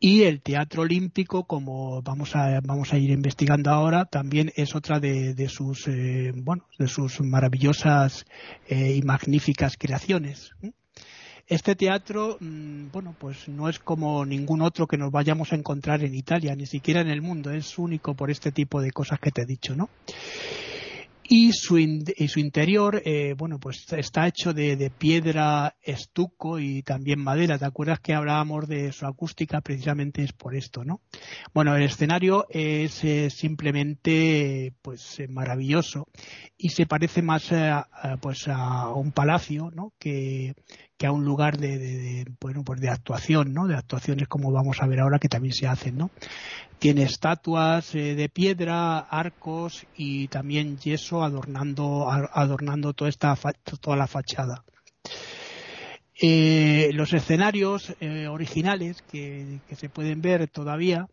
Y 0.00 0.22
el 0.22 0.40
Teatro 0.40 0.82
Olímpico, 0.82 1.44
como 1.44 2.02
vamos 2.02 2.34
a, 2.34 2.58
vamos 2.60 2.92
a 2.92 2.98
ir 2.98 3.10
investigando 3.10 3.70
ahora, 3.70 4.06
también 4.06 4.50
es 4.56 4.74
otra 4.74 4.98
de, 4.98 5.48
sus, 5.48 5.86
eh, 5.86 6.32
bueno, 6.34 6.64
de 6.76 6.88
sus 6.88 7.20
maravillosas 7.20 8.24
y 8.68 9.02
magníficas 9.02 9.76
creaciones. 9.78 10.52
Este 11.50 11.74
teatro, 11.74 12.36
mm, 12.38 12.92
bueno, 12.92 13.12
pues 13.18 13.48
no 13.48 13.68
es 13.68 13.80
como 13.80 14.24
ningún 14.24 14.62
otro 14.62 14.86
que 14.86 14.96
nos 14.96 15.10
vayamos 15.10 15.52
a 15.52 15.56
encontrar 15.56 16.04
en 16.04 16.14
Italia, 16.14 16.54
ni 16.54 16.64
siquiera 16.64 17.00
en 17.00 17.08
el 17.08 17.22
mundo. 17.22 17.50
Es 17.50 17.76
único 17.76 18.14
por 18.14 18.30
este 18.30 18.52
tipo 18.52 18.80
de 18.80 18.92
cosas 18.92 19.18
que 19.18 19.32
te 19.32 19.42
he 19.42 19.46
dicho, 19.46 19.74
¿no? 19.74 19.88
Y 21.32 21.52
su, 21.52 21.76
su 22.26 22.40
interior, 22.40 23.02
eh, 23.04 23.36
bueno, 23.38 23.60
pues 23.60 23.86
está 23.92 24.26
hecho 24.26 24.52
de, 24.52 24.90
piedra, 24.90 25.76
estuco 25.80 26.58
y 26.58 26.82
también 26.82 27.22
madera. 27.22 27.56
¿Te 27.56 27.66
acuerdas 27.66 28.00
que 28.00 28.14
hablábamos 28.14 28.66
de 28.66 28.90
su 28.90 29.06
acústica? 29.06 29.60
Precisamente 29.60 30.24
es 30.24 30.32
por 30.32 30.56
esto, 30.56 30.82
¿no? 30.84 31.02
Bueno, 31.54 31.76
el 31.76 31.84
escenario 31.84 32.48
es 32.50 33.04
eh, 33.04 33.30
simplemente, 33.30 34.72
pues, 34.82 35.20
eh, 35.20 35.28
maravilloso 35.28 36.08
y 36.58 36.70
se 36.70 36.86
parece 36.86 37.22
más 37.22 37.52
a, 37.52 37.86
pues 38.20 38.48
a 38.48 38.88
un 38.88 39.12
palacio, 39.12 39.70
¿no? 39.72 39.92
Que, 40.00 40.54
que 41.00 41.06
a 41.06 41.12
un 41.12 41.24
lugar 41.24 41.58
de, 41.58 41.78
de, 41.78 42.26
bueno 42.40 42.62
pues 42.62 42.78
de 42.78 42.90
actuación 42.90 43.54
no 43.54 43.66
de 43.66 43.74
actuaciones 43.74 44.28
como 44.28 44.52
vamos 44.52 44.82
a 44.82 44.86
ver 44.86 45.00
ahora 45.00 45.18
que 45.18 45.30
también 45.30 45.54
se 45.54 45.66
hacen 45.66 45.96
no 45.96 46.10
tiene 46.80 47.02
estatuas 47.02 47.94
eh, 47.94 48.16
de 48.16 48.28
piedra 48.28 48.98
arcos 48.98 49.86
y 49.96 50.26
también 50.26 50.78
yeso 50.78 51.22
adornando 51.22 52.92
toda 52.92 53.08
esta 53.08 53.36
toda 53.80 53.96
la 53.96 54.08
fachada. 54.08 54.64
Eh, 56.20 56.90
los 56.92 57.12
escenarios 57.12 57.94
eh, 58.00 58.26
originales 58.26 59.02
que, 59.02 59.60
se 59.76 59.88
pueden 59.88 60.20
ver 60.20 60.48
todavía 60.48 61.06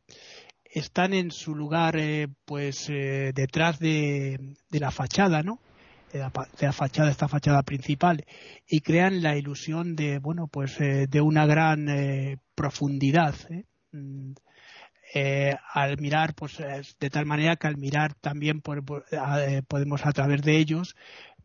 están 0.66 1.14
en 1.14 1.32
su 1.32 1.54
lugar 1.54 1.98
pues 2.46 2.88
detrás 2.88 3.80
de, 3.80 4.56
de 4.70 4.80
la 4.80 4.92
fachada 4.92 5.44
no 5.44 5.60
de 6.12 6.20
la, 6.20 6.30
fachada, 6.74 7.12
esta 7.12 7.28
fachada 7.28 7.64
principal, 7.64 8.26
y 8.68 8.80
crean 8.82 9.22
la 9.22 9.38
ilusión 9.38 9.96
de, 9.96 10.20
bueno, 10.20 10.48
pues 10.48 10.80
eh, 10.80 11.08
de 11.08 11.22
una 11.22 11.46
gran 11.46 11.90
eh, 11.90 12.38
profundidad. 12.56 13.36
¿Eh? 15.14 15.56
Al 15.74 16.00
mirar, 16.00 16.34
pues 16.36 16.58
de 16.58 17.10
tal 17.10 17.26
manera 17.26 17.56
que 17.56 17.68
al 17.68 17.78
mirar 17.78 18.14
también 18.16 18.62
podemos 18.62 20.06
a 20.06 20.12
través 20.12 20.42
de 20.42 20.58
ellos 20.58 20.96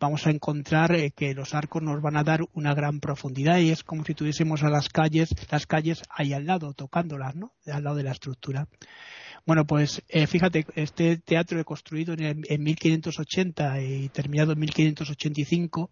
vamos 0.03 0.27
a 0.27 0.31
encontrar 0.31 1.13
que 1.13 1.33
los 1.33 1.55
arcos 1.55 1.81
nos 1.81 2.03
van 2.03 2.17
a 2.17 2.25
dar 2.25 2.41
una 2.55 2.75
gran 2.75 2.99
profundidad 2.99 3.59
y 3.59 3.71
es 3.71 3.85
como 3.85 4.05
si 4.05 4.15
tuviésemos 4.15 4.65
a 4.65 4.69
las 4.69 4.89
calles, 4.89 5.33
las 5.49 5.67
calles 5.67 6.03
ahí 6.11 6.33
al 6.33 6.45
lado, 6.45 6.75
tocándolas, 6.75 7.37
¿no? 7.37 7.53
Al 7.67 7.85
lado 7.85 7.97
de 7.97 8.03
la 8.03 8.11
estructura. 8.11 8.67
Bueno, 9.45 9.65
pues 9.67 10.03
eh, 10.09 10.27
fíjate, 10.27 10.67
este 10.77 11.17
teatro 11.17 11.65
construido 11.65 12.15
en, 12.15 12.43
en 12.49 12.63
1580 12.63 13.81
y 13.83 14.09
terminado 14.09 14.53
en 14.53 14.61
1585, 14.61 15.91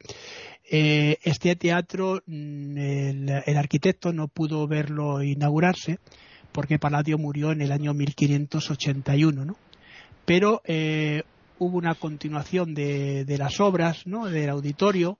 eh, 0.71 1.19
este 1.23 1.57
teatro, 1.57 2.23
mm, 2.27 2.79
el, 2.79 3.57
arquitecto 3.57 4.13
no 4.13 4.29
pudo 4.29 4.69
verlo 4.69 5.23
inaugurarse 5.23 5.99
porque 6.53 6.79
Palladio 6.79 7.19
murió 7.19 7.53
en 7.53 7.63
el 7.63 7.73
año 7.73 7.95
1581, 7.95 9.45
¿no? 9.45 9.57
Pero 10.25 10.63
eh, 10.65 11.23
hubo 11.59 11.79
una 11.79 11.95
continuación 11.95 12.75
de, 12.75 13.25
las 13.39 13.61
obras, 13.61 14.07
¿no? 14.07 14.27
Del 14.27 14.51
auditorio 14.51 15.19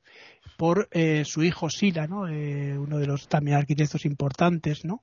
por 0.57 0.89
su 1.25 1.43
hijo 1.43 1.71
Sila, 1.71 2.07
¿no? 2.07 2.23
uno 2.23 2.99
de 2.99 3.07
los 3.07 3.29
también 3.29 3.57
arquitectos 3.57 4.05
importantes, 4.05 4.85
¿no? 4.85 5.03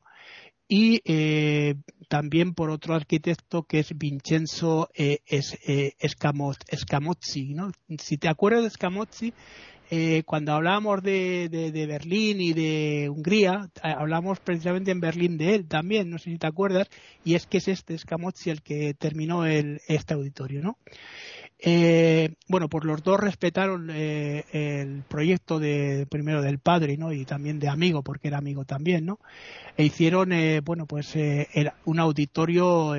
y 0.67 1.01
eh, 1.05 1.75
también 2.10 2.53
por 2.53 2.69
otro 2.69 2.93
arquitecto 2.93 3.63
que 3.63 3.79
es 3.79 3.98
Vincenzo 3.98 4.89
eh, 4.93 5.19
es, 5.25 5.57
eh, 5.65 5.96
Scamozzi. 6.05 7.53
¿no? 7.53 7.72
Si 8.00 8.17
te 8.17 8.27
acuerdas 8.27 8.63
de 8.63 8.69
Scamozzi, 8.72 9.34
eh, 9.89 10.24
cuando 10.25 10.53
hablábamos 10.53 11.01
de, 11.01 11.48
de, 11.50 11.86
Berlín 11.86 12.41
y 12.41 12.53
de 12.53 13.10
Hungría, 13.10 13.70
eh, 13.84 13.94
hablamos 13.98 14.39
precisamente 14.39 14.91
en 14.91 15.00
Berlín 15.00 15.38
de 15.38 15.56
él 15.56 15.67
también, 15.67 16.10
no 16.10 16.17
sé 16.17 16.32
si 16.32 16.38
te 16.38 16.48
acuerdas, 16.48 16.89
y 17.24 17.36
es 17.36 17.48
que 17.48 17.60
es 17.60 17.67
este 17.70 17.98
Scamozzi 17.98 18.50
el 18.50 18.62
que 18.62 18.94
terminó 18.94 19.46
el, 19.46 19.79
este 19.88 20.13
auditorio. 20.13 20.62
¿no? 20.62 20.77
Eh, 21.59 22.35
bueno, 22.47 22.69
pues 22.69 22.83
los 22.83 23.01
dos 23.01 23.19
respetaron 23.19 23.89
eh, 23.91 24.45
el 24.51 25.03
proyecto 25.07 25.59
de 25.59 26.05
primero 26.09 26.41
del 26.41 26.59
padre, 26.59 26.97
¿no? 26.97 27.11
Y 27.11 27.25
también 27.25 27.59
de 27.59 27.67
amigo, 27.67 28.03
porque 28.03 28.27
era 28.27 28.37
amigo 28.37 28.63
también, 28.63 29.05
¿no? 29.05 29.19
E 29.75 29.83
hicieron, 29.83 30.33
eh, 30.33 30.61
bueno, 30.61 30.85
pues 30.85 31.15
un 31.85 31.99
auditorio 31.99 32.93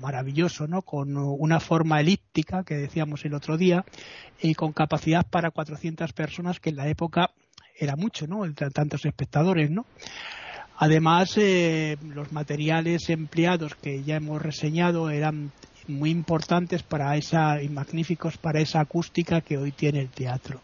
maravilloso, 0.00 0.66
¿no? 0.66 0.82
Con 0.82 1.16
una 1.16 1.60
forma 1.60 2.00
elíptica 2.00 2.64
que 2.64 2.76
decíamos 2.76 3.24
el 3.24 3.34
otro 3.34 3.56
día 3.56 3.84
y 4.40 4.54
con 4.54 4.72
capacidad 4.72 5.24
para 5.24 5.50
400 5.50 6.12
personas, 6.12 6.58
que 6.58 6.70
en 6.70 6.76
la 6.76 6.88
época 6.88 7.30
era 7.78 7.94
mucho, 7.94 8.26
¿no? 8.26 8.44
Entre 8.44 8.68
tantos 8.70 9.04
espectadores, 9.04 9.70
¿no? 9.70 9.86
Además, 10.78 11.38
los 11.38 12.32
materiales 12.32 13.08
empleados 13.08 13.76
que 13.76 14.02
ya 14.02 14.16
hemos 14.16 14.42
reseñado 14.42 15.08
eran 15.08 15.52
muy 15.88 16.10
importantes 16.10 16.82
para 16.82 17.16
esa 17.16 17.62
y 17.62 17.68
magníficos 17.68 18.36
para 18.38 18.60
esa 18.60 18.80
acústica 18.80 19.40
que 19.40 19.58
hoy 19.58 19.72
tiene 19.72 20.00
el 20.00 20.08
teatro. 20.08 20.60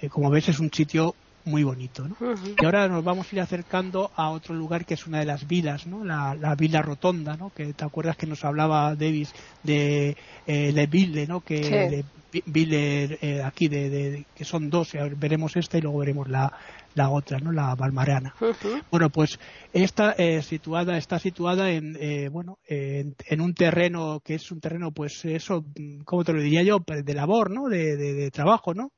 Eh, 0.00 0.08
como 0.08 0.30
ves 0.30 0.48
es 0.48 0.58
un 0.58 0.72
sitio 0.72 1.14
muy 1.44 1.62
bonito. 1.62 2.06
¿no? 2.08 2.16
Y 2.60 2.64
ahora 2.64 2.88
nos 2.88 3.04
vamos 3.04 3.26
a 3.30 3.36
ir 3.36 3.40
acercando 3.40 4.10
a 4.16 4.30
otro 4.30 4.54
lugar 4.54 4.84
que 4.84 4.94
es 4.94 5.06
una 5.06 5.20
de 5.20 5.26
las 5.26 5.46
vilas, 5.46 5.86
¿no? 5.86 6.04
la, 6.04 6.34
la 6.34 6.54
vila 6.54 6.82
rotonda, 6.82 7.36
¿no? 7.36 7.50
que 7.50 7.72
te 7.72 7.84
acuerdas 7.84 8.16
que 8.16 8.26
nos 8.26 8.44
hablaba 8.44 8.94
Davis 8.94 9.32
de 9.62 10.16
eh, 10.46 10.72
Le 10.72 10.86
Ville, 10.86 11.26
¿no? 11.26 11.40
que 11.40 12.04
Ville 12.46 13.18
eh, 13.20 13.42
aquí 13.42 13.68
de, 13.68 14.24
que 14.34 14.44
son 14.44 14.70
dos, 14.70 14.92
veremos 15.16 15.56
esta 15.56 15.76
y 15.76 15.82
luego 15.82 15.98
veremos 15.98 16.28
la, 16.28 16.50
la 16.94 17.10
otra, 17.10 17.38
¿no? 17.38 17.52
La 17.52 17.74
Balmarana. 17.74 18.34
Bueno, 18.90 19.10
pues 19.10 19.38
esta 19.72 20.12
eh, 20.12 20.42
situada 20.42 20.96
está 20.96 21.18
situada 21.18 21.70
en 21.70 21.96
eh, 22.00 22.28
bueno 22.30 22.58
en, 22.66 23.40
un 23.40 23.54
terreno 23.54 24.20
que 24.24 24.34
es 24.34 24.50
un 24.50 24.60
terreno, 24.60 24.92
pues 24.92 25.24
eso, 25.24 25.64
¿cómo 26.04 26.24
te 26.24 26.32
lo 26.32 26.40
diría 26.40 26.62
yo? 26.62 26.80
Pues, 26.80 27.04
de 27.04 27.14
labor, 27.14 27.50
¿no? 27.50 27.68
De, 27.68 27.96
de, 27.96 28.30
trabajo, 28.30 28.72
¿no? 28.72 28.92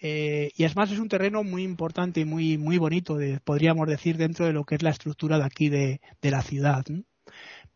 Eh, 0.00 0.50
y 0.56 0.64
además 0.64 0.92
es 0.92 0.98
un 0.98 1.08
terreno 1.08 1.42
muy 1.44 1.62
importante 1.64 2.20
y 2.20 2.24
muy 2.24 2.58
muy 2.58 2.78
bonito, 2.78 3.16
de, 3.16 3.40
podríamos 3.40 3.88
decir, 3.88 4.16
dentro 4.16 4.46
de 4.46 4.52
lo 4.52 4.64
que 4.64 4.76
es 4.76 4.82
la 4.82 4.90
estructura 4.90 5.38
de 5.38 5.44
aquí 5.44 5.68
de, 5.68 6.00
de 6.22 6.30
la 6.30 6.42
ciudad. 6.42 6.84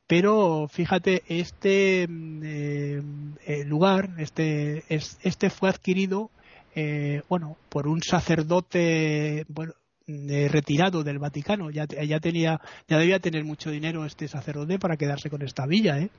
Pero 0.07 0.69
fíjate, 0.69 1.23
este 1.29 2.03
eh, 2.05 3.65
lugar, 3.67 4.11
este, 4.19 4.85
este 4.89 5.51
fue 5.51 5.71
adquirido 5.71 6.31
eh, 6.75 7.23
bueno, 7.29 7.57
por 7.69 7.87
un 7.87 8.03
sacerdote, 8.03 9.45
bueno, 9.49 9.75
retirado 10.07 11.03
del 11.03 11.19
Vaticano. 11.19 11.71
Ya, 11.71 11.87
ya 11.87 12.21
tenía, 12.21 12.61
ya 12.89 12.99
debía 12.99 13.21
tener 13.21 13.45
mucho 13.45 13.71
dinero 13.71 14.05
este 14.05 14.29
sacerdote 14.29 14.79
para 14.79 14.97
quedarse 14.97 15.31
con 15.31 15.43
esta 15.43 15.67
villa, 15.67 15.99
¿eh? 15.99 16.11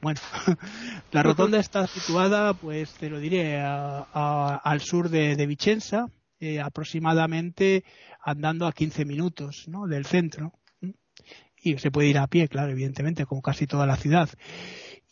Bueno, 0.00 0.20
la 1.12 1.22
rotonda 1.22 1.58
está 1.58 1.86
situada, 1.86 2.54
pues 2.54 2.94
te 2.94 3.10
lo 3.10 3.18
diré, 3.18 3.60
al 3.60 4.80
sur 4.80 5.10
de, 5.10 5.46
Vicenza, 5.46 6.06
eh, 6.38 6.58
aproximadamente 6.58 7.84
andando 8.24 8.66
a 8.66 8.72
15 8.72 9.04
minutos, 9.04 9.64
¿no? 9.68 9.86
Del 9.86 10.06
centro. 10.06 10.54
Y 11.62 11.76
se 11.78 11.90
puede 11.90 12.08
ir 12.08 12.18
a 12.18 12.26
pie, 12.26 12.48
claro, 12.48 12.72
evidentemente, 12.72 13.26
como 13.26 13.42
casi 13.42 13.66
toda 13.66 13.86
la 13.86 13.96
ciudad. 13.96 14.30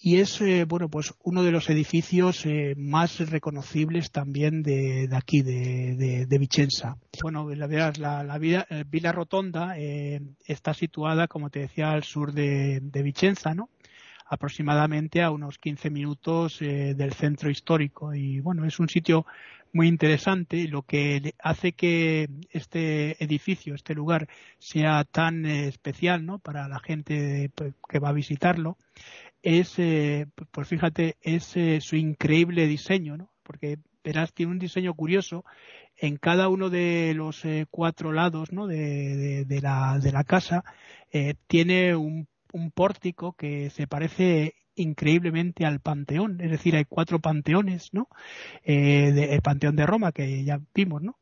Y 0.00 0.20
es 0.20 0.40
eh, 0.40 0.64
bueno 0.64 0.88
pues 0.88 1.12
uno 1.24 1.42
de 1.42 1.50
los 1.50 1.68
edificios 1.70 2.46
eh, 2.46 2.74
más 2.76 3.18
reconocibles 3.18 4.12
también 4.12 4.62
de, 4.62 5.08
aquí 5.12 5.42
de, 5.42 6.26
de, 6.28 6.38
Vicenza. 6.38 6.96
Bueno 7.20 7.48
la 7.52 7.66
la, 7.66 8.22
la 8.22 8.38
Villa, 8.38 8.64
eh, 8.70 8.84
Villa 8.86 9.10
Rotonda 9.10 9.76
está 9.76 10.72
situada 10.72 11.26
como 11.26 11.50
te 11.50 11.60
decía 11.60 11.90
al 11.90 12.04
sur 12.04 12.32
de, 12.32 12.80
Vicenza 13.02 13.54
no 13.54 13.70
aproximadamente 14.30 15.22
a 15.22 15.30
unos 15.32 15.58
15 15.58 15.90
minutos 15.90 16.58
del 16.60 17.12
centro 17.14 17.50
histórico. 17.50 18.14
Y 18.14 18.38
bueno 18.40 18.66
es 18.66 18.78
un 18.78 18.88
sitio 18.88 19.26
muy 19.72 19.88
interesante 19.88 20.66
lo 20.68 20.82
que 20.82 21.34
hace 21.40 21.72
que 21.72 22.28
este 22.50 23.22
edificio 23.22 23.74
este 23.74 23.94
lugar 23.94 24.28
sea 24.58 25.04
tan 25.04 25.46
especial 25.46 26.24
no 26.24 26.38
para 26.38 26.68
la 26.68 26.80
gente 26.80 27.50
pues, 27.54 27.74
que 27.88 27.98
va 27.98 28.10
a 28.10 28.12
visitarlo 28.12 28.78
es, 29.42 29.78
eh, 29.78 30.26
pues 30.50 30.68
fíjate, 30.68 31.16
es 31.20 31.56
eh, 31.56 31.80
su 31.80 31.96
increíble 31.96 32.66
diseño, 32.66 33.16
¿no? 33.16 33.32
Porque 33.42 33.78
verás, 34.04 34.32
tiene 34.32 34.52
un 34.52 34.58
diseño 34.58 34.94
curioso 34.94 35.44
en 35.96 36.16
cada 36.16 36.48
uno 36.48 36.70
de 36.70 37.12
los 37.14 37.44
eh, 37.44 37.66
cuatro 37.70 38.12
lados, 38.12 38.52
¿no? 38.52 38.66
De, 38.66 39.44
de, 39.44 39.60
la, 39.60 39.98
de 40.02 40.12
la 40.12 40.24
casa 40.24 40.64
tiene 41.46 41.96
un, 41.96 42.28
un 42.52 42.70
pórtico 42.70 43.32
que 43.32 43.70
se 43.70 43.86
parece 43.86 44.54
increíblemente 44.78 45.64
al 45.64 45.80
Panteón, 45.80 46.40
es 46.40 46.50
decir, 46.50 46.76
hay 46.76 46.84
cuatro 46.84 47.18
panteones, 47.18 47.92
¿no? 47.92 48.08
Eh, 48.64 49.28
el 49.30 49.42
Panteón 49.42 49.76
de 49.76 49.86
Roma, 49.86 50.12
que 50.12 50.44
ya 50.44 50.60
vimos, 50.74 51.02
¿no? 51.02 51.18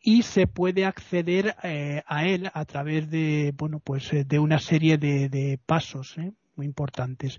Y 0.00 0.22
se 0.22 0.46
puede 0.46 0.84
acceder 0.84 1.56
eh, 1.62 2.02
a 2.06 2.26
él 2.26 2.50
a 2.52 2.64
través 2.64 3.10
de, 3.10 3.52
bueno, 3.56 3.80
pues 3.80 4.12
eh, 4.12 4.24
de 4.24 4.38
una 4.38 4.58
serie 4.58 4.96
de, 4.96 5.58
pasos, 5.66 6.16
muy 6.54 6.66
importantes. 6.66 7.38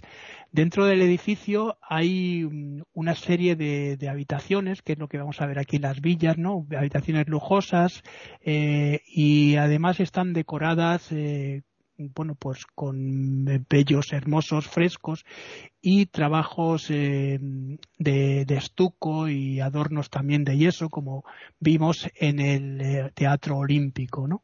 Dentro 0.52 0.86
del 0.86 1.02
edificio 1.02 1.78
hay 1.82 2.44
mm, 2.44 2.84
una 2.94 3.16
serie 3.16 3.56
de, 3.56 4.10
habitaciones, 4.10 4.82
que 4.82 4.94
es 4.94 5.00
lo 5.00 5.08
que 5.08 5.18
vamos 5.18 5.42
a 5.42 5.46
ver 5.46 5.60
aquí 5.60 5.78
en 5.78 5.84
las 5.84 6.02
villas, 6.02 6.38
¿no? 6.38 6.68
Habitaciones 6.78 7.28
lujosas 7.28 8.04
y 8.46 9.56
además 9.56 10.00
están 10.00 10.34
decoradas 10.34 11.12
bueno, 12.00 12.36
pues 12.36 12.66
con 12.66 13.46
bellos, 13.70 14.14
hermosos 14.14 14.68
frescos 14.68 15.26
y 15.82 16.06
trabajos 16.06 16.90
eh, 16.90 17.40
de, 17.98 18.46
estuco 18.50 19.28
y 19.28 19.60
adornos 19.60 20.10
también 20.10 20.44
de 20.44 20.58
yeso, 20.58 20.90
como 20.90 21.24
vimos 21.60 22.10
en 22.16 22.40
el 22.40 22.82
eh, 22.82 23.12
Teatro 23.14 23.58
Olímpico, 23.58 24.28
¿no? 24.28 24.42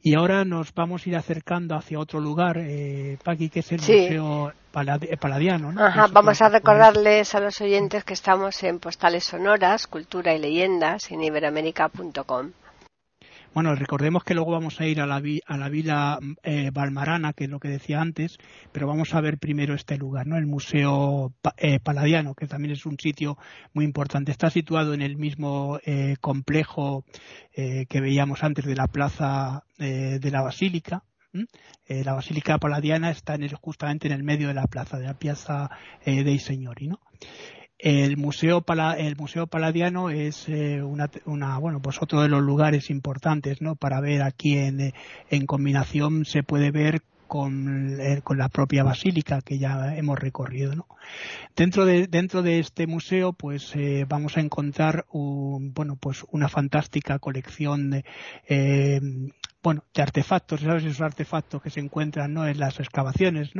Y 0.00 0.14
ahora 0.14 0.44
nos 0.44 0.74
vamos 0.74 1.06
a 1.06 1.08
ir 1.08 1.16
acercando 1.16 1.76
hacia 1.76 1.98
otro 1.98 2.20
lugar, 2.20 2.58
eh, 2.58 3.18
Paqui, 3.22 3.48
que 3.50 3.60
es 3.60 3.72
el 3.72 3.80
Museo 3.80 4.52
Paladiano, 4.72 5.72
¿no? 5.72 5.84
Ajá, 5.84 6.08
vamos 6.12 6.42
a 6.42 6.48
recordarles 6.48 7.34
a 7.34 7.40
los 7.40 7.60
oyentes 7.60 8.04
que 8.04 8.14
estamos 8.14 8.62
en 8.64 8.80
Postales 8.80 9.24
Sonoras, 9.24 9.86
Cultura 9.86 10.34
y 10.34 10.38
Leyendas 10.38 11.10
en 11.10 11.22
iberamérica.com. 11.22 12.52
Bueno, 13.54 13.72
recordemos 13.76 14.24
que 14.24 14.34
luego 14.34 14.50
vamos 14.50 14.80
a 14.80 14.86
ir 14.86 15.00
a 15.00 15.06
la, 15.06 15.22
a 15.46 15.56
la 15.56 15.68
vila 15.68 16.18
eh, 16.42 16.70
Balmarana, 16.72 17.34
que 17.34 17.44
es 17.44 17.50
lo 17.50 17.60
que 17.60 17.68
decía 17.68 18.00
antes, 18.00 18.36
pero 18.72 18.88
vamos 18.88 19.14
a 19.14 19.20
ver 19.20 19.38
primero 19.38 19.74
este 19.74 19.96
lugar, 19.96 20.26
¿no? 20.26 20.36
El 20.36 20.46
Museo 20.46 21.32
eh, 21.58 21.78
Paladiano, 21.78 22.34
que 22.34 22.48
también 22.48 22.72
es 22.72 22.84
un 22.84 22.98
sitio 22.98 23.38
muy 23.72 23.84
importante. 23.84 24.32
Está 24.32 24.50
situado 24.50 24.92
en 24.92 25.02
el 25.02 25.16
mismo 25.16 25.78
eh, 25.86 26.16
complejo 26.20 27.04
que 27.54 28.00
veíamos 28.00 28.42
antes 28.42 28.64
de 28.64 28.74
la 28.74 28.88
plaza 28.88 29.62
de 29.78 30.30
la 30.32 30.42
Basílica, 30.42 31.04
la 31.86 32.14
Basílica 32.14 32.58
Paladiana 32.58 33.12
está 33.12 33.36
justamente 33.60 34.08
en 34.08 34.12
el 34.12 34.24
medio 34.24 34.48
de 34.48 34.54
la 34.54 34.66
plaza, 34.66 34.98
de 34.98 35.06
la 35.06 35.14
Piazza 35.14 35.70
dei 36.04 36.40
Signori, 36.40 36.88
¿no? 36.88 36.98
El 37.84 38.16
Museo, 38.16 38.64
el 38.96 39.16
Museo 39.16 39.46
Paladiano 39.46 40.08
es 40.08 40.48
eh, 40.48 40.82
una, 40.82 41.58
bueno, 41.58 41.82
pues 41.82 42.00
otro 42.00 42.22
de 42.22 42.30
los 42.30 42.42
lugares 42.42 42.88
importantes, 42.88 43.60
¿no? 43.60 43.76
Para 43.76 44.00
ver 44.00 44.22
aquí 44.22 44.56
en, 44.56 44.94
en 45.28 45.44
combinación 45.44 46.24
se 46.24 46.42
puede 46.42 46.70
ver 46.70 47.02
con, 47.26 47.98
la 47.98 48.48
propia 48.48 48.84
basílica 48.84 49.40
que 49.40 49.58
ya 49.58 49.96
hemos 49.96 50.18
recorrido. 50.18 50.86
Dentro, 51.56 51.84
de, 51.84 52.06
dentro 52.06 52.42
de 52.42 52.58
este 52.58 52.86
museo 52.86 53.32
pues 53.32 53.74
eh, 53.76 54.06
vamos 54.08 54.36
a 54.36 54.40
encontrar 54.40 55.06
un, 55.12 55.72
bueno, 55.72 55.96
pues 55.96 56.24
una 56.30 56.48
fantástica 56.48 57.18
colección 57.18 57.90
de, 57.90 58.04
eh, 58.48 59.00
bueno, 59.62 59.84
de 59.94 60.02
artefactos, 60.02 60.60
¿sabes? 60.60 60.84
Esos 60.84 61.00
artefactos 61.00 61.62
que 61.62 61.70
se 61.70 61.80
encuentran 61.80 62.36
en 62.36 62.58
las 62.58 62.80
excavaciones. 62.80 63.52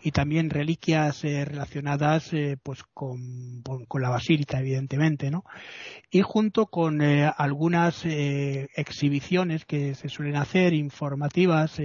Y 0.00 0.10
también 0.10 0.50
reliquias 0.50 1.24
eh, 1.24 1.44
relacionadas 1.44 2.30
pues 2.62 2.82
con, 2.94 3.62
la 4.00 4.08
basílica, 4.10 4.60
evidentemente. 4.60 5.30
Y 6.10 6.22
junto 6.22 6.66
con 6.66 7.02
algunas 7.02 8.04
exhibiciones 8.06 9.64
que 9.66 9.94
se 9.94 10.08
suelen 10.08 10.36
hacer, 10.36 10.72
informativas 10.72 11.78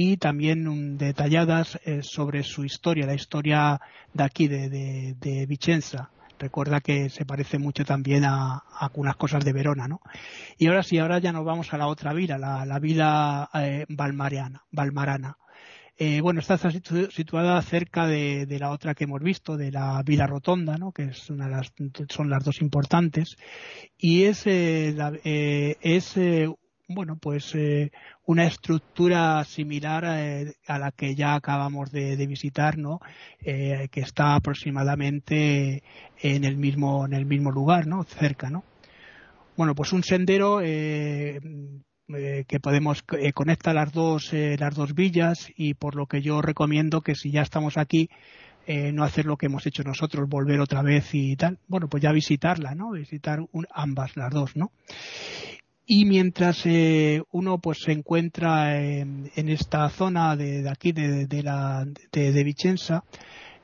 y 0.00 0.16
también 0.16 0.96
detalladas 0.96 1.76
sobre 2.02 2.44
su 2.44 2.64
historia, 2.64 3.04
la 3.04 3.14
historia 3.14 3.80
de 4.14 4.22
aquí, 4.22 4.46
de, 4.46 4.68
de, 4.68 5.16
de 5.18 5.44
Vicenza 5.46 6.10
recuerda 6.38 6.80
que 6.80 7.10
se 7.10 7.24
parece 7.24 7.58
mucho 7.58 7.84
también 7.84 8.24
a, 8.24 8.62
algunas 8.78 9.16
cosas 9.16 9.44
de 9.44 9.52
Verona, 9.52 9.88
¿no? 9.88 10.00
Y 10.56 10.68
ahora 10.68 10.84
sí, 10.84 10.98
ahora 10.98 11.18
ya 11.18 11.32
nos 11.32 11.44
vamos 11.44 11.72
a 11.74 11.78
la 11.78 11.88
otra 11.88 12.12
vila, 12.12 12.38
la, 12.38 12.64
la 12.64 12.78
vila 12.78 13.50
eh, 13.54 13.86
Valmarana. 13.88 15.36
Eh, 16.00 16.20
bueno, 16.20 16.38
está 16.38 16.56
situada 16.70 17.60
cerca 17.60 18.06
de, 18.06 18.46
la 18.60 18.70
otra 18.70 18.94
que 18.94 19.02
hemos 19.02 19.20
visto, 19.20 19.56
de 19.56 19.72
la 19.72 20.00
Vila 20.04 20.28
Rotonda, 20.28 20.78
¿no? 20.78 20.92
que 20.92 21.06
es 21.06 21.28
una 21.28 21.46
de 21.46 21.56
las, 21.56 21.72
son 22.08 22.30
las 22.30 22.44
dos 22.44 22.62
importantes, 22.62 23.36
y 23.98 24.22
es, 24.22 24.46
eh, 24.46 24.94
eh 25.24 25.76
es 25.80 26.16
eh, 26.16 26.48
bueno, 26.88 27.18
pues 27.20 27.54
eh, 27.54 27.92
una 28.24 28.46
estructura 28.46 29.44
similar 29.44 30.04
eh, 30.06 30.54
a 30.66 30.78
la 30.78 30.90
que 30.90 31.14
ya 31.14 31.34
acabamos 31.34 31.92
de, 31.92 32.26
visitar, 32.26 32.78
¿no? 32.78 33.00
Eh, 33.40 33.88
que 33.90 34.00
está 34.00 34.34
aproximadamente 34.34 35.82
en 36.20 36.44
el 36.44 36.56
mismo 36.56 37.04
en 37.04 37.12
el 37.12 37.26
mismo 37.26 37.50
lugar, 37.50 37.86
¿no? 37.86 38.04
Cerca, 38.04 38.48
¿no? 38.48 38.64
Bueno, 39.56 39.74
pues 39.74 39.92
un 39.92 40.02
sendero 40.02 40.60
que 40.60 41.40
podemos 42.62 43.02
conecta 43.34 43.74
las 43.74 43.92
dos 43.92 44.32
las 44.32 44.74
dos 44.74 44.94
villas 44.94 45.50
y 45.56 45.74
por 45.74 45.94
lo 45.94 46.06
que 46.06 46.22
yo 46.22 46.40
recomiendo 46.40 47.02
que 47.02 47.14
si 47.14 47.30
ya 47.32 47.42
estamos 47.42 47.76
aquí 47.76 48.08
no 48.92 49.02
hacer 49.02 49.26
lo 49.26 49.36
que 49.36 49.46
hemos 49.46 49.66
hecho 49.66 49.82
nosotros, 49.82 50.28
volver 50.28 50.60
otra 50.60 50.82
vez 50.82 51.10
y 51.12 51.36
tal, 51.36 51.58
bueno, 51.66 51.88
pues 51.88 52.02
ya 52.02 52.12
visitarla, 52.12 52.74
¿no? 52.74 52.92
Visitar 52.92 53.40
ambas, 53.74 54.16
las 54.16 54.30
dos, 54.30 54.56
¿no? 54.56 54.70
Y 55.90 56.04
mientras 56.04 56.66
eh, 56.66 57.22
uno 57.32 57.58
pues 57.60 57.78
se 57.78 57.92
encuentra 57.92 58.78
en, 58.78 59.30
esta 59.34 59.88
zona 59.88 60.36
de, 60.36 60.68
aquí 60.68 60.92
de, 60.92 61.26
de, 61.26 61.42
la 61.42 61.86
de, 62.12 62.44
Vicenza 62.44 63.04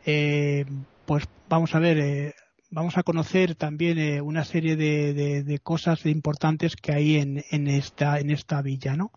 eh, 0.07 0.65
pues 1.05 1.25
vamos 1.51 1.75
a 1.75 1.81
ver 1.81 1.99
eh, 1.99 2.35
vamos 2.71 2.97
a 2.97 3.03
conocer 3.03 3.57
también 3.57 4.23
una 4.23 4.43
serie 4.47 4.75
de, 4.75 5.61
cosas 5.63 6.07
importantes 6.07 6.77
que 6.77 6.93
hay 6.93 7.17
en, 7.17 7.45
en 7.51 7.69
esta 7.69 8.19
en 8.19 8.31
esta 8.31 8.63
villa 8.63 8.97
no 8.97 9.13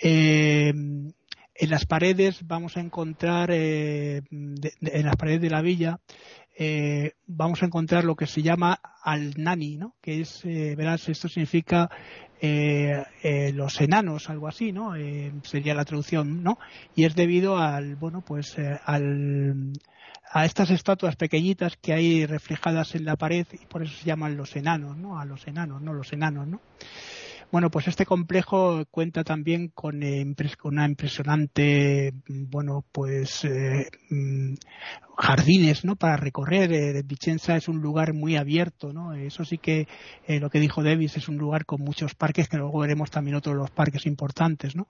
en 0.00 1.14
las 1.60 1.84
paredes 1.84 2.38
vamos 2.46 2.78
a 2.78 2.80
encontrar 2.80 3.50
en 3.50 4.58
las 4.80 5.16
paredes 5.16 5.42
de 5.42 5.50
la 5.50 5.60
villa 5.60 6.00
eh, 6.56 7.12
vamos 7.26 7.62
a 7.62 7.66
encontrar 7.66 8.04
lo 8.04 8.16
que 8.16 8.26
se 8.26 8.42
llama 8.42 8.80
al-nani, 9.02 9.76
¿no? 9.76 9.94
Que 10.00 10.20
es, 10.20 10.44
eh, 10.44 10.74
verás, 10.76 11.08
esto 11.08 11.28
significa 11.28 11.90
eh, 12.40 13.02
eh 13.22 13.52
los 13.52 13.80
enanos, 13.80 14.30
algo 14.30 14.48
así, 14.48 14.72
¿no? 14.72 14.94
Eh, 14.96 15.32
sería 15.42 15.74
la 15.74 15.84
traducción, 15.84 16.42
¿no? 16.42 16.58
Y 16.94 17.04
es 17.04 17.14
debido 17.14 17.58
al, 17.58 17.96
bueno, 17.96 18.20
pues 18.20 18.56
al, 18.58 19.72
a 20.30 20.44
estas 20.44 20.70
estatuas 20.70 21.16
pequeñitas 21.16 21.76
que 21.76 21.92
hay 21.92 22.26
reflejadas 22.26 22.94
en 22.94 23.04
la 23.04 23.16
pared 23.16 23.46
y 23.52 23.66
por 23.66 23.82
eso 23.82 23.94
se 23.96 24.06
llaman 24.06 24.36
los 24.36 24.54
enanos, 24.56 24.96
¿no? 24.96 25.18
A 25.18 25.24
los 25.24 25.46
enanos, 25.46 25.82
¿no? 25.82 25.92
Los 25.92 26.12
enanos, 26.12 26.46
¿no? 26.46 26.60
Bueno, 27.54 27.70
pues 27.70 27.86
este 27.86 28.04
complejo 28.04 28.84
cuenta 28.90 29.22
también 29.22 29.68
con, 29.68 30.02
eh, 30.02 30.26
una 30.64 30.86
impresionante, 30.88 32.12
bueno, 32.26 32.84
pues 32.90 33.44
eh, 33.44 33.86
mm, 34.10 34.54
jardines, 35.16 35.84
¿no? 35.84 35.94
Para 35.94 36.16
recorrer. 36.16 36.72
Eh, 36.72 37.02
Vicenza 37.04 37.54
es 37.56 37.68
un 37.68 37.80
lugar 37.80 38.12
muy 38.12 38.34
abierto, 38.34 38.92
¿no? 38.92 39.14
Eso 39.14 39.44
sí 39.44 39.58
que 39.58 39.86
lo 40.26 40.50
que 40.50 40.58
dijo 40.58 40.82
Davis 40.82 41.16
es 41.16 41.28
un 41.28 41.36
lugar 41.36 41.64
con 41.64 41.80
muchos 41.80 42.16
parques, 42.16 42.48
que 42.48 42.56
luego 42.56 42.80
veremos 42.80 43.12
también 43.12 43.36
otros 43.36 43.54
de 43.54 43.60
los 43.60 43.70
parques 43.70 44.04
importantes, 44.06 44.74
¿no? 44.74 44.88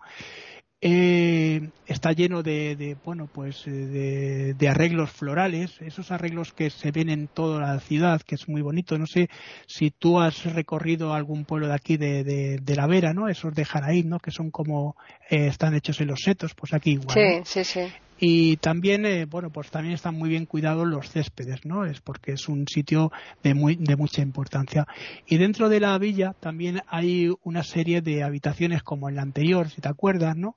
Eh, 0.87 1.71
está 1.87 2.13
lleno 2.13 2.43
de, 2.43 2.95
bueno 3.03 3.27
pues 3.33 3.67
eh, 3.67 4.53
de, 4.55 4.69
arreglos 4.69 5.11
florales 5.11 5.81
esos 5.81 6.11
arreglos 6.11 6.53
que 6.53 6.69
se 6.69 6.91
ven 6.91 7.09
en 7.09 7.27
toda 7.27 7.59
la 7.59 7.81
ciudad 7.81 8.21
que 8.21 8.35
es 8.35 8.51
muy 8.51 8.61
bonito. 8.61 8.99
No 8.99 9.07
sé 9.07 9.31
si 9.67 9.91
tú 9.91 10.21
has 10.21 10.45
recorrido 10.45 11.15
algún 11.15 11.47
pueblo 11.47 11.69
de 11.69 11.75
aquí 11.75 11.97
de, 11.97 12.23
de, 12.23 12.77
la 12.77 12.87
Vera 12.87 13.15
no 13.15 13.31
esos 13.31 13.55
de 13.55 13.65
Jaraín 13.65 14.11
no 14.11 14.19
que 14.19 14.31
son 14.31 14.51
como 14.51 14.95
eh, 15.31 15.47
están 15.47 15.75
hechos 15.75 16.03
en 16.03 16.09
los 16.09 16.21
setos 16.21 16.55
pues 16.55 16.75
aquí 16.75 16.91
igual 16.91 17.15
sí 17.15 17.41
sí 17.47 17.65
sí 17.65 17.91
y 18.19 18.57
también 18.59 19.07
eh, 19.07 19.25
bueno 19.27 19.51
pues 19.51 19.71
también 19.71 19.95
están 19.95 20.15
muy 20.17 20.29
bien 20.29 20.47
cuidados 20.47 20.87
los 20.87 21.11
céspedes 21.11 21.65
no 21.65 21.85
es 21.85 22.01
porque 22.01 22.33
es 22.33 22.49
un 22.49 22.67
sitio 22.69 23.11
de 23.43 23.55
muy 23.55 23.77
de 23.77 23.97
mucha 23.97 24.23
importancia. 24.23 24.87
Y 25.27 25.37
dentro 25.39 25.69
de 25.69 25.81
la 25.81 25.99
villa 25.99 26.35
también 26.39 26.83
hay 26.87 27.31
una 27.43 27.63
serie 27.63 28.01
de 28.01 28.23
habitaciones 28.23 28.83
como 28.83 29.09
en 29.09 29.17
la 29.17 29.23
anterior 29.23 29.69
si 29.69 29.81
te 29.81 29.89
acuerdas 29.89 30.37
no 30.37 30.57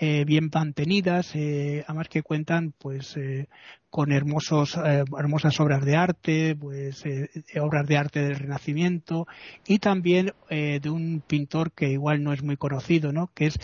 eh, 0.00 0.24
bien 0.24 0.50
mantenidas 0.52 1.34
eh, 1.34 1.84
además 1.86 2.08
que 2.08 2.22
cuentan 2.22 2.72
pues 2.78 3.16
eh, 3.16 3.48
con 3.90 4.12
hermosos, 4.12 4.76
eh, 4.76 5.04
hermosas 5.18 5.58
obras 5.60 5.84
de 5.84 5.96
arte, 5.96 6.56
pues 6.56 7.04
eh, 7.06 7.30
obras 7.60 7.86
de 7.86 7.96
arte 7.96 8.20
del 8.20 8.36
Renacimiento 8.36 9.26
y 9.66 9.78
también 9.78 10.32
eh, 10.50 10.78
de 10.80 10.90
un 10.90 11.22
pintor 11.26 11.72
que 11.72 11.90
igual 11.90 12.22
no 12.22 12.32
es 12.32 12.42
muy 12.42 12.56
conocido, 12.56 13.12
¿no? 13.12 13.30
Que 13.34 13.46
es 13.46 13.58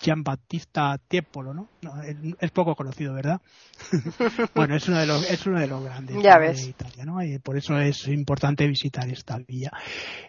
Gian 0.00 0.22
Battista 0.22 0.98
Tiepolo, 1.08 1.54
¿no? 1.54 1.68
es, 2.40 2.50
poco 2.50 2.74
conocido, 2.74 3.14
¿verdad? 3.14 3.40
bueno, 4.54 4.76
es 4.76 4.88
uno 4.88 4.98
de 4.98 5.06
los, 5.06 5.30
es 5.30 5.46
uno 5.46 5.60
de 5.60 5.66
los 5.66 5.82
grandes 5.84 6.16
de 6.16 6.68
Italia, 6.68 7.04
¿no? 7.04 7.22
Y 7.22 7.38
por 7.38 7.56
eso 7.56 7.78
es 7.78 8.08
importante 8.08 8.66
visitar 8.66 9.08
esta 9.08 9.38
villa. 9.38 9.70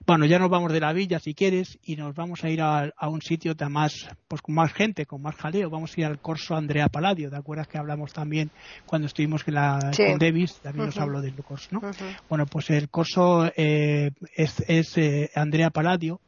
Bueno, 0.05 0.25
ya 0.25 0.39
nos 0.39 0.49
vamos 0.49 0.71
de 0.71 0.79
la 0.79 0.93
villa, 0.93 1.19
si 1.19 1.33
quieres, 1.33 1.79
y 1.83 1.95
nos 1.95 2.15
vamos 2.15 2.43
a 2.43 2.49
ir 2.49 2.61
a, 2.61 2.91
un 3.07 3.21
sitio 3.21 3.55
de 3.55 3.67
más, 3.69 4.07
pues 4.27 4.41
con 4.41 4.55
más 4.55 4.73
gente, 4.73 5.05
con 5.05 5.21
más 5.21 5.35
jaleo. 5.35 5.69
Vamos 5.69 5.91
a 5.95 6.01
ir 6.01 6.05
al 6.05 6.19
Corso 6.19 6.55
Andrea 6.55 6.89
Palladio, 6.89 7.29
¿te 7.29 7.35
acuerdas 7.35 7.67
que 7.67 7.77
hablamos 7.77 8.13
también 8.13 8.51
cuando 8.85 9.06
estuvimos 9.07 9.43
con, 9.43 9.55
la, 9.55 9.91
con 9.95 10.19
Davis? 10.19 10.59
También 10.61 10.85
nos 10.85 10.97
habló 10.97 11.21
del 11.21 11.33
Corso, 11.35 11.69
¿no? 11.71 11.81
Bueno, 12.29 12.45
pues 12.45 12.69
el 12.69 12.89
Corso 12.89 13.51
eh, 13.55 14.11
es, 14.35 14.63
es 14.67 14.97
eh, 14.97 15.31
Andrea 15.35 15.69
Palladio, 15.71 16.21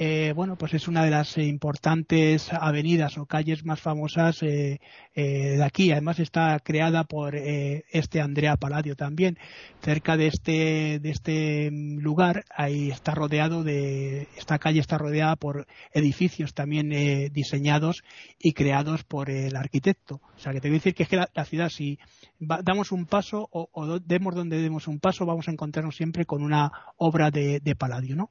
eh, 0.00 0.32
bueno, 0.32 0.54
pues 0.54 0.74
es 0.74 0.86
una 0.86 1.04
de 1.04 1.10
las 1.10 1.36
importantes 1.38 2.52
avenidas 2.52 3.18
o 3.18 3.26
calles 3.26 3.64
más 3.64 3.80
famosas 3.80 4.44
eh, 4.44 4.80
eh, 5.16 5.56
de 5.56 5.64
aquí. 5.64 5.90
Además 5.90 6.20
está 6.20 6.56
creada 6.60 7.02
por 7.02 7.34
este 7.34 8.20
Andrea 8.20 8.56
Palladio 8.56 8.94
también. 8.94 9.38
Cerca 9.82 10.16
de 10.16 10.28
este, 10.28 11.00
de 11.00 11.10
este 11.10 11.70
lugar, 11.72 12.44
ahí 12.54 12.90
está 12.90 13.12
rodeado 13.12 13.64
de, 13.64 14.28
esta 14.36 14.60
calle 14.60 14.78
está 14.78 14.98
rodeada 14.98 15.34
por 15.34 15.66
edificios 15.92 16.54
también 16.54 16.90
diseñados 17.32 18.04
y 18.38 18.52
creados 18.52 19.02
por 19.02 19.30
el 19.30 19.56
arquitecto. 19.56 20.20
O 20.36 20.38
sea 20.38 20.52
que 20.52 20.60
te 20.60 20.68
voy 20.68 20.76
a 20.76 20.78
decir 20.78 20.94
que 20.94 21.02
es 21.02 21.08
que 21.08 21.16
la, 21.16 21.44
ciudad, 21.44 21.70
si 21.70 21.98
damos 22.38 22.92
un 22.92 23.06
paso 23.06 23.48
o, 23.50 23.98
demos 23.98 24.36
donde 24.36 24.62
demos 24.62 24.86
un 24.86 25.00
paso, 25.00 25.26
vamos 25.26 25.48
a 25.48 25.52
encontrarnos 25.52 25.96
siempre 25.96 26.24
con 26.24 26.42
una 26.44 26.70
obra 26.98 27.32
de, 27.32 27.58
de 27.58 27.74
Palladio, 27.74 28.14
¿no? 28.14 28.30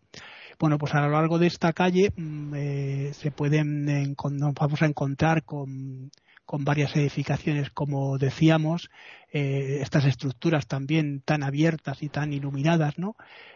Bueno, 0.59 0.79
pues 0.79 0.95
a 0.95 1.01
lo 1.01 1.09
largo 1.11 1.37
de 1.37 1.47
esta 1.47 1.71
calle 1.73 2.11
mm, 2.15 2.53
eh, 2.55 3.11
se 3.13 3.31
pueden 3.31 3.85
nos 3.85 4.53
vamos 4.55 4.81
a 4.81 4.87
encontrar 4.87 5.43
con, 5.43 6.11
varias 6.59 6.95
edificaciones, 6.95 7.69
como 7.71 8.17
decíamos, 8.17 8.89
eh, 9.31 9.79
estas 9.81 10.05
estructuras 10.05 10.65
también 10.67 11.21
tan 11.21 11.43
abiertas 11.43 12.01
y 12.01 12.09
tan 12.09 12.33
iluminadas, 12.33 12.97
¿no? 12.97 13.15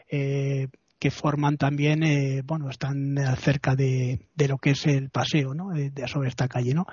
Eh, 0.10 0.68
que 1.02 1.10
forman 1.10 1.58
también, 1.58 2.02
bueno, 2.46 2.70
están 2.70 3.18
cerca 3.38 3.76
de, 3.76 4.20
lo 4.48 4.60
que 4.60 4.70
es 4.70 4.86
el 4.86 5.10
paseo, 5.10 5.56
¿no? 5.56 5.72
sobre 6.06 6.30
esta 6.30 6.48
calle, 6.48 6.76
¿no? 6.76 6.86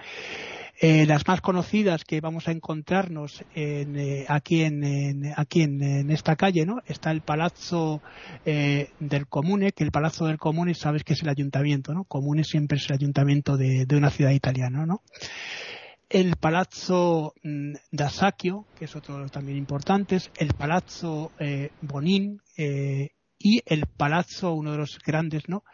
Eh, 0.81 1.07
las 1.07 1.27
más 1.27 1.41
conocidas 1.41 2.05
que 2.05 2.21
vamos 2.21 2.47
a 2.47 2.53
encontrarnos 2.53 3.43
eh, 3.57 4.25
aquí, 4.29 4.63
en, 4.63 5.33
aquí 5.37 5.63
en, 5.63 6.09
esta 6.13 6.37
calle, 6.37 6.65
¿no? 6.67 6.79
Está 6.87 7.11
el 7.11 7.21
Palazzo 7.21 8.01
eh, 8.47 8.91
del 9.01 9.27
Comune, 9.27 9.73
que 9.73 9.83
el 9.83 9.91
Palazzo 9.91 10.27
del 10.27 10.39
Comune 10.39 10.75
sabes 10.75 11.03
que 11.03 11.15
es 11.15 11.23
el 11.23 11.31
ayuntamiento, 11.31 11.93
¿no? 11.95 12.05
Comune 12.05 12.45
siempre 12.45 12.79
es 12.79 12.89
el 12.89 12.95
ayuntamiento 12.95 13.57
de, 13.57 13.87
una 13.91 14.11
ciudad 14.11 14.31
italiana, 14.31 14.87
¿no? 14.87 15.03
El 16.09 16.37
Palazzo 16.37 17.35
mm, 17.43 17.73
d'Asacchio, 17.91 18.65
que 18.79 18.85
es 18.85 18.95
otro 18.95 19.29
también 19.31 19.59
importante, 19.59 20.17
el 20.37 20.55
Palazzo 20.55 21.33
Bonin, 21.83 22.41
y 23.39 23.63
el 23.67 23.87
palazzo, 23.87 24.53
uno 24.53 24.73
de 24.73 24.79
los 24.79 24.99
grandes, 24.99 25.49
¿no? 25.49 25.65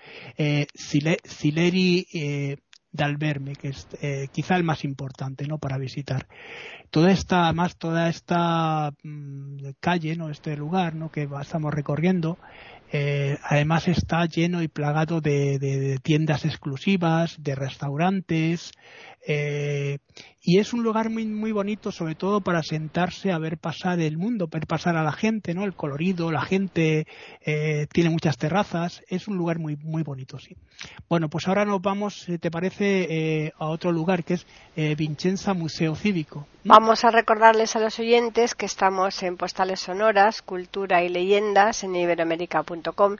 Sileri 0.75 2.07
de 2.95 3.03
Alberme, 3.03 3.57
que 3.57 3.69
es 3.69 3.89
eh, 4.01 4.29
quizá 4.33 4.55
el 4.55 4.63
más 4.63 4.85
importante 4.85 5.49
¿no? 5.49 5.59
para 5.59 5.79
visitar. 5.79 6.29
Toda 6.91 7.11
esta, 7.11 7.53
más 7.53 7.77
toda 7.77 8.09
esta 8.09 8.93
mm, 9.03 9.71
calle, 9.81 10.15
¿no? 10.15 10.31
este 10.31 10.57
lugar 10.57 10.95
¿no? 10.95 11.11
que 11.11 11.29
estamos 11.43 11.75
recorriendo, 11.75 12.39
eh, 12.93 13.37
además 13.43 13.89
está 13.89 14.25
lleno 14.27 14.63
y 14.63 14.69
plagado 14.69 15.21
de, 15.21 15.99
tiendas 16.05 16.45
exclusivas, 16.45 17.35
de 17.43 17.57
restaurantes, 17.57 18.71
eh, 19.27 19.99
y 20.45 20.59
es 20.59 20.75
un 20.75 20.83
lugar 20.83 21.09
muy, 21.09 21.25
muy 21.27 21.53
bonito, 21.53 21.91
sobre 21.91 22.15
todo 22.15 22.43
para 22.43 22.63
sentarse 22.63 23.33
a 23.33 23.39
ver 23.39 23.59
pasar 23.59 23.99
el 24.01 24.19
mundo, 24.19 24.47
ver 24.47 24.67
pasar 24.67 24.97
a 24.97 25.03
la 25.03 25.13
gente, 25.13 25.55
¿no? 25.55 25.65
El 25.65 25.75
colorido, 25.75 26.31
la 26.31 26.43
gente 26.43 27.07
eh, 27.41 27.87
tiene 27.93 28.11
muchas 28.11 28.37
terrazas, 28.37 29.03
es 29.09 29.27
un 29.27 29.37
lugar 29.37 29.59
muy, 29.59 29.77
muy 29.77 30.03
bonito, 30.03 30.39
sí. 30.39 30.55
Bueno, 31.09 31.29
pues 31.29 31.49
ahora 31.49 31.65
nos 31.65 31.81
vamos, 31.81 32.27
¿te 32.41 32.51
parece, 32.51 33.53
a 33.59 33.67
otro 33.67 33.91
lugar 33.91 34.23
que 34.23 34.35
es 34.35 34.47
Vincenza 34.97 35.55
Museo 35.55 35.95
Cívico? 35.95 36.47
Vamos 36.67 37.05
a 37.05 37.11
recordarles 37.11 37.77
a 37.77 37.79
los 37.79 37.99
oyentes 37.99 38.55
que 38.55 38.65
estamos 38.65 39.23
en 39.23 39.37
Postales 39.37 39.81
Sonoras, 39.81 40.41
Cultura 40.41 41.05
y 41.05 41.11
Leyendas 41.11 41.85
en 41.85 41.95
iberoamérica.com 41.95 43.17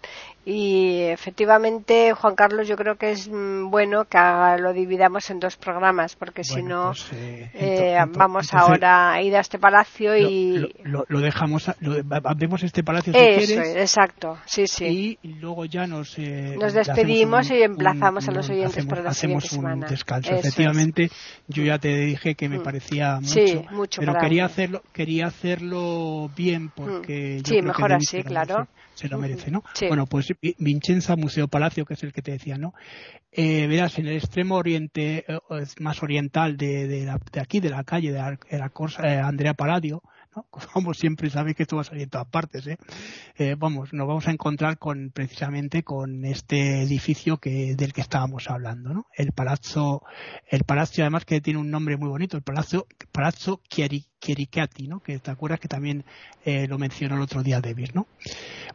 y 0.47 1.03
efectivamente, 1.03 2.15
Juan 2.15 2.37
Carlos, 2.37 2.67
yo 2.67 2.77
creo 2.77 2.97
que 2.97 3.11
es 3.11 3.29
mm, 3.29 3.69
bueno 3.69 4.07
que 4.07 4.19
lo 4.59 4.73
dividamos 4.73 5.29
en 5.29 5.41
dos 5.41 5.59
programas 5.59 6.17
porque 6.17 6.43
si 6.43 6.63
no, 6.63 6.93
pues, 6.93 7.13
eh, 7.15 7.51
eh, 7.55 7.99
vamos 8.17 8.53
ahora 8.53 9.13
a 9.13 9.23
ir 9.23 9.35
a 9.37 9.41
este 9.41 9.59
palacio 9.59 10.17
y... 10.17 10.75
Lo, 10.85 11.21
dejamos, 11.21 11.71
lo, 11.81 11.97
vemos 12.37 12.63
este 12.63 12.83
palacio 12.83 13.13
si 13.13 13.19
Eso, 13.19 13.61
exacto, 13.61 14.39
sí, 14.45 14.67
sí. 14.67 15.19
Y 15.23 15.35
luego 15.35 15.65
ya 15.65 15.87
nos... 15.87 16.19
Eh, 16.19 16.57
nos 16.61 16.73
despedimos 16.73 17.51
y 17.51 17.63
emplazamos 17.63 18.29
a 18.29 18.33
los 18.33 18.49
oyentes 18.49 18.85
para 18.87 19.03
la 19.03 19.11
hacemos 19.11 19.53
un 19.53 19.81
descanso. 19.81 20.33
Efectivamente, 20.33 21.11
yo 21.49 21.63
ya 21.63 21.79
te 21.79 21.97
dije 21.97 22.35
que 22.35 22.49
me 22.49 22.59
mm. 22.59 22.63
parecía 22.63 23.21
mucho, 23.71 24.01
pero 24.01 24.15
quería 24.15 24.47
hacerlo, 24.47 24.83
quería 24.93 25.27
hacerlo 25.27 26.31
bien 26.37 26.71
porque 26.71 27.41
mm. 27.41 27.45
sí, 27.47 27.63
mejor 27.63 27.93
así, 27.93 28.23
claro. 28.23 28.67
Se, 28.95 29.09
lo 29.09 29.19
merece, 29.19 29.51
¿no? 29.51 29.65
Bueno, 29.89 30.07
pues 30.07 30.33
Vincenza 30.59 31.17
Museo 31.17 31.49
Palacio, 31.49 31.85
que 31.85 31.95
es 31.95 32.03
el 32.03 32.13
que 32.13 32.23
te 32.23 32.33
decía, 32.33 32.57
¿no? 32.59 32.75
Eh, 33.33 33.67
verás, 33.67 33.99
en 33.99 34.07
el 34.07 34.17
extremo 34.17 34.57
oriente, 34.57 35.25
eh, 35.27 35.39
más 35.81 36.03
oriental 36.03 36.57
de, 36.57 36.87
de, 36.87 37.41
aquí, 37.41 37.61
de 37.61 37.71
la 37.71 37.83
calle 37.83 38.13
de 38.13 38.19
la, 38.19 38.39
eh, 39.03 39.19
Andrea 39.19 39.55
Palladio, 39.55 40.03
como 40.73 40.95
siempre 40.95 41.31
sabéis 41.31 41.57
que 41.57 41.63
esto 41.63 41.77
va 41.77 41.83
a 41.83 41.85
salir 41.85 42.05
en 42.05 42.11
todas 42.11 42.27
partes, 42.27 42.67
¿eh? 42.67 42.79
¿eh? 43.37 43.55
vamos, 43.59 43.93
nos 43.93 44.07
vamos 44.07 44.27
a 44.29 44.31
encontrar 44.31 44.79
con 44.79 45.11
precisamente 45.11 45.83
con 45.83 46.25
este 46.25 46.83
edificio 46.83 47.39
que 47.39 47.75
del 47.77 47.93
que 47.93 48.01
estábamos 48.01 48.49
hablando, 48.51 48.93
¿no? 48.93 49.07
El 49.15 49.33
palazzo, 49.33 50.03
el 50.49 50.65
palacio 50.65 51.05
además 51.05 51.25
que 51.25 51.41
tiene 51.41 51.61
un 51.61 51.71
nombre 51.71 51.97
muy 51.97 52.09
bonito, 52.09 52.37
el 52.37 52.43
palazzo, 52.43 52.87
palazzo 53.13 53.61
Chiericati, 53.69 54.89
¿no? 54.89 55.01
Que 55.01 55.19
te 55.19 55.31
acuerdas 55.31 55.61
que 55.61 55.69
también 55.69 56.05
eh, 56.45 56.67
lo 56.67 56.79
mencionó 56.79 57.17
el 57.17 57.23
otro 57.23 57.43
día 57.43 57.61
Davis, 57.61 57.95
¿no? 57.95 58.07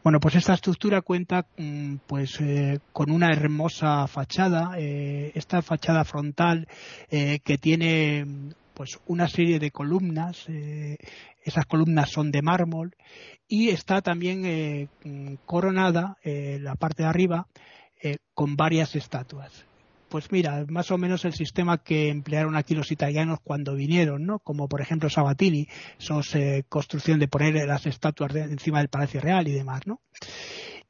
Bueno, 0.03 0.19
pues 0.19 0.35
esta 0.35 0.53
estructura 0.53 1.01
cuenta 1.01 1.45
mm, 1.57 1.95
pues 2.07 2.39
eh, 2.39 2.79
con 2.93 3.11
una 3.11 3.31
hermosa 3.31 4.07
fachada, 4.07 4.77
esta 4.77 5.61
fachada 5.61 6.05
frontal 6.05 6.67
que 7.09 7.57
tiene 7.59 8.53
pues 8.79 8.97
una 9.07 9.27
serie 9.27 9.59
de 9.59 9.71
columnas, 9.71 10.45
eh, 10.47 10.95
esas 11.43 11.65
columnas 11.65 12.11
son 12.11 12.31
de 12.31 12.41
mármol 12.41 12.95
y 13.45 13.71
está 13.71 14.01
también 14.01 14.45
eh, 14.45 14.87
coronada 15.45 16.15
eh, 16.23 16.59
la 16.61 16.75
parte 16.75 17.03
de 17.03 17.09
arriba 17.09 17.45
con 18.33 18.55
varias 18.55 18.95
estatuas. 18.95 19.65
Pues 20.07 20.31
mira, 20.31 20.63
más 20.69 20.91
o 20.91 20.97
menos 20.97 21.25
el 21.25 21.33
sistema 21.33 21.79
que 21.79 22.07
emplearon 22.07 22.55
aquí 22.55 22.73
los 22.73 22.89
italianos 22.93 23.39
cuando 23.43 23.75
vinieron, 23.75 24.25
¿no? 24.25 24.39
Como 24.39 24.69
por 24.69 24.79
ejemplo 24.79 25.09
Sabatini, 25.09 25.67
esos 25.99 26.33
construcción 26.69 27.19
de 27.19 27.27
poner 27.27 27.55
las 27.67 27.85
estatuas 27.85 28.33
encima 28.33 28.79
del 28.79 28.87
Palacio 28.87 29.19
Real 29.19 29.45
y 29.49 29.51
demás, 29.51 29.81
¿no? 29.87 29.99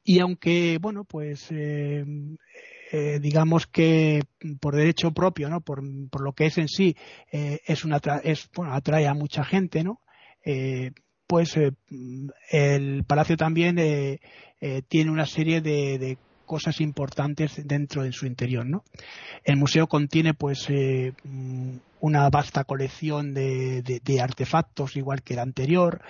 Y 0.04 0.20
aunque, 0.20 0.78
bueno, 0.80 1.02
pues 1.02 1.50
eh, 2.92 3.18
digamos 3.20 3.66
que 3.66 4.22
por 4.60 4.76
derecho 4.76 5.12
propio, 5.12 5.48
¿no? 5.48 5.60
Por, 5.60 5.82
por 6.10 6.22
lo 6.22 6.32
que 6.32 6.46
es 6.46 6.58
en 6.58 6.68
sí, 6.68 6.96
eh, 7.32 7.60
es 7.66 7.84
una 7.84 8.00
es, 8.24 8.48
bueno, 8.54 8.74
atrae 8.74 9.06
a 9.06 9.14
mucha 9.14 9.44
gente, 9.44 9.84
¿no? 9.84 10.00
Eh, 10.44 10.92
pues 11.26 11.56
el 12.50 13.04
palacio 13.04 13.36
también 13.36 13.76
tiene 14.88 15.10
una 15.12 15.26
serie 15.26 15.60
de, 15.60 15.96
de 15.98 16.18
cosas 16.50 16.80
importantes 16.80 17.64
dentro 17.64 18.02
de 18.02 18.10
su 18.10 18.26
interior. 18.26 18.66
¿no? 18.66 18.82
El 19.44 19.56
museo 19.56 19.86
contiene 19.86 20.34
pues 20.34 20.66
eh, 20.68 21.12
una 22.00 22.28
vasta 22.30 22.64
colección 22.64 23.34
de, 23.34 24.00
artefactos 24.22 24.96
igual 24.96 25.22
que 25.22 25.34
el 25.34 25.40
anterior, 25.40 26.02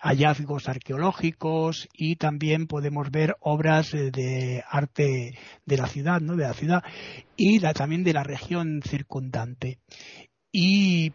hallazgos 0.00 0.68
arqueológicos 0.68 1.88
y 1.92 2.16
también 2.16 2.66
podemos 2.66 3.10
ver 3.10 3.36
obras 3.40 3.94
eh, 3.94 4.10
de 4.10 4.64
arte 4.68 5.38
de 5.66 5.76
la 5.76 5.86
ciudad, 5.86 6.20
¿no? 6.20 6.36
de 6.36 6.44
la 6.44 6.54
ciudad 6.54 6.82
y 7.36 7.60
también 7.60 8.04
de 8.04 8.12
la 8.12 8.24
región 8.24 8.82
circundante. 8.82 9.78
Y 10.52 11.12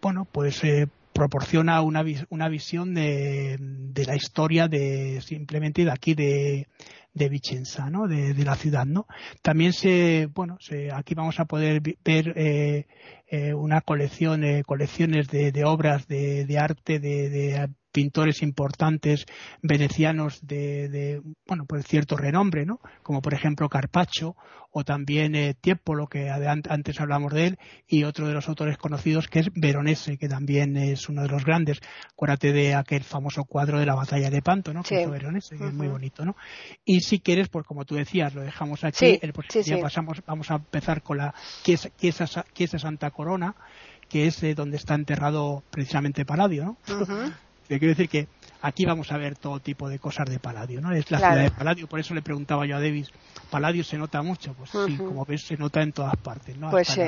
bueno, 0.00 0.26
pues 0.30 0.62
eh, 0.64 0.88
proporciona 1.18 1.82
una, 1.82 2.04
una 2.28 2.48
visión 2.48 2.94
de, 2.94 3.56
de, 3.58 4.04
la 4.04 4.14
historia 4.14 4.68
de 4.68 5.20
simplemente 5.20 5.84
de 5.84 5.90
aquí 5.90 6.14
de, 6.14 6.68
de 7.12 7.28
Vicenza, 7.28 7.90
¿no? 7.90 8.06
De, 8.06 8.32
la 8.44 8.54
ciudad, 8.54 8.86
¿no? 8.86 9.08
También 9.42 9.72
se, 9.72 10.28
bueno, 10.32 10.58
se, 10.60 10.92
aquí 10.92 11.14
vamos 11.14 11.40
a 11.40 11.46
poder 11.46 11.82
ver 12.04 12.32
eh, 12.36 12.86
eh, 13.26 13.52
una 13.52 13.80
colección, 13.80 14.44
eh, 14.44 14.62
colecciones 14.64 15.26
de, 15.26 15.64
obras 15.64 16.06
de, 16.06 16.56
arte 16.56 17.00
de, 17.00 17.68
pintores 17.98 18.42
importantes 18.42 19.26
venecianos 19.60 20.46
de, 20.46 20.88
de 20.88 21.20
bueno, 21.48 21.64
pues 21.66 21.84
cierto 21.84 22.16
renombre, 22.16 22.64
¿no? 22.64 22.78
Como 23.02 23.20
por 23.20 23.34
ejemplo 23.34 23.68
Carpaccio 23.68 24.36
o 24.70 24.84
también 24.84 25.34
eh, 25.34 25.54
Tiepolo, 25.60 26.06
que 26.06 26.30
antes 26.30 27.00
hablamos 27.00 27.32
de 27.32 27.48
él, 27.48 27.58
y 27.88 28.04
otro 28.04 28.28
de 28.28 28.34
los 28.34 28.48
autores 28.48 28.76
conocidos 28.76 29.26
que 29.26 29.40
es 29.40 29.48
Veronese, 29.52 30.16
que 30.16 30.28
también 30.28 30.76
es 30.76 31.08
uno 31.08 31.22
de 31.22 31.28
los 31.28 31.44
grandes. 31.44 31.80
Acuérdate 32.12 32.52
de 32.52 32.76
aquel 32.76 33.02
famoso 33.02 33.42
cuadro 33.44 33.80
de 33.80 33.86
la 33.86 33.96
batalla 33.96 34.30
de 34.30 34.42
Panto, 34.42 34.72
¿no? 34.72 34.84
Que 34.84 35.00
hizo 35.00 35.10
Veronese, 35.10 35.56
que 35.56 35.66
es 35.66 35.74
muy 35.74 35.88
bonito, 35.88 36.24
¿no? 36.24 36.36
Y 36.84 37.00
si 37.00 37.18
quieres, 37.18 37.48
pues 37.48 37.66
como 37.66 37.84
tú 37.84 37.96
decías, 37.96 38.32
lo 38.32 38.42
dejamos 38.42 38.84
aquí, 38.84 39.18
ya 39.64 39.80
pasamos, 39.80 40.22
vamos 40.24 40.52
a 40.52 40.54
empezar 40.54 41.02
con 41.02 41.18
la 41.18 41.34
Chiesa, 41.64 42.78
Santa 42.78 43.10
Corona, 43.10 43.56
que 44.08 44.28
es 44.28 44.40
eh, 44.44 44.54
donde 44.54 44.76
está 44.76 44.94
enterrado 44.94 45.64
precisamente 45.72 46.24
Paladio, 46.24 46.64
¿no? 46.64 46.76
Quiero 47.68 47.88
decir 47.94 48.08
que 48.08 48.26
aquí 48.62 48.84
vamos 48.84 49.10
a 49.12 49.18
ver 49.18 49.36
todo 49.36 49.60
tipo 49.60 49.88
de 49.88 49.98
cosas 49.98 50.28
de 50.28 50.38
Paladio, 50.38 50.80
¿no? 50.80 50.92
Es 50.92 51.10
la 51.10 51.18
ciudad 51.18 51.36
de 51.36 51.50
Paladio, 51.50 51.86
por 51.86 52.00
eso 52.00 52.14
le 52.14 52.22
preguntaba 52.22 52.66
yo 52.66 52.76
a 52.76 52.80
Davis, 52.80 53.10
Paladio 53.50 53.84
se 53.84 53.96
nota 53.96 54.22
mucho, 54.22 54.54
pues 54.54 54.70
sí, 54.70 54.96
como 54.96 55.24
ves 55.24 55.42
se 55.42 55.56
nota 55.56 55.82
en 55.82 55.92
todas 55.92 56.16
partes, 56.16 56.56
¿no? 56.56 56.70
Pues 56.70 56.88
sí. 56.88 57.02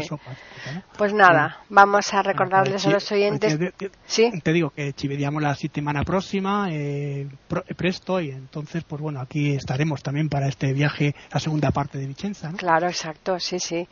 Pues 0.97 1.13
nada, 1.13 1.61
vamos 1.69 2.13
a 2.15 2.23
recordarles 2.23 2.87
a 2.87 2.91
los 2.91 3.11
oyentes. 3.13 3.59
¿Sí? 4.07 4.31
Te 4.43 4.53
digo 4.53 4.71
que 4.71 4.93
ci 4.93 5.09
la 5.09 5.55
semana 5.55 6.03
próxima, 6.03 6.69
eh, 6.71 7.29
presto, 7.77 8.21
y 8.21 8.31
entonces, 8.31 8.85
pues 8.85 9.01
bueno, 9.01 9.21
aquí 9.21 9.53
estaremos 9.53 10.03
también 10.03 10.29
para 10.29 10.49
este 10.49 10.73
viaje, 10.73 11.15
la 11.33 11.41
segunda 11.41 11.71
parte 11.71 11.99
de 11.99 12.07
Vicenza, 12.07 12.51
¿no? 12.51 12.57
Claro, 12.57 12.89
exacto, 12.89 13.39
sí, 13.39 13.59
sí. 13.59 13.89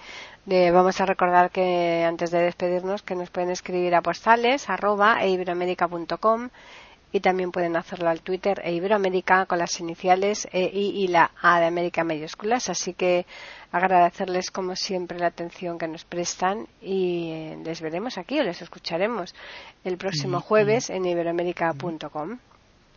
vamos 0.47 1.01
a 1.01 1.07
recordar 1.07 1.51
que 1.51 2.05
antes 2.05 2.31
de 2.31 2.39
despedirnos 2.39 3.03
que 3.03 3.15
nos 3.15 3.31
pueden 3.31 3.51
escribir 3.51 3.95
a 3.95 4.03
postales 4.03 4.69
arroba 4.71 5.19
e 5.23 5.29
y 7.13 7.21
también 7.21 7.51
pueden 7.51 7.77
hacerlo 7.77 8.11
al 8.11 8.21
Twitter 8.21 8.61
e 8.63 8.73
Iberoamérica 8.75 9.47
con 9.47 9.59
las 9.59 9.81
iniciales 9.81 10.47
E, 10.53 10.71
I 10.73 11.05
y 11.05 11.09
la 11.09 11.31
A 11.41 11.59
de 11.61 11.67
América 11.67 12.05
mayúsculas. 12.05 12.69
Así 12.69 12.93
que 12.93 13.27
agradecerles 13.73 14.51
como 14.51 14.77
siempre 14.77 15.19
la 15.19 15.27
atención 15.27 15.79
que 15.79 15.89
nos 15.89 16.05
prestan 16.05 16.67
y 16.83 17.31
eh, 17.31 17.59
les 17.65 17.81
veremos 17.81 18.19
aquí 18.19 18.39
o 18.39 18.43
les 18.43 18.61
escucharemos 18.61 19.35
el 19.85 19.97
próximo 19.97 20.41
jueves 20.41 20.91
en 20.91 21.07
iberoamérica.com. 21.07 22.39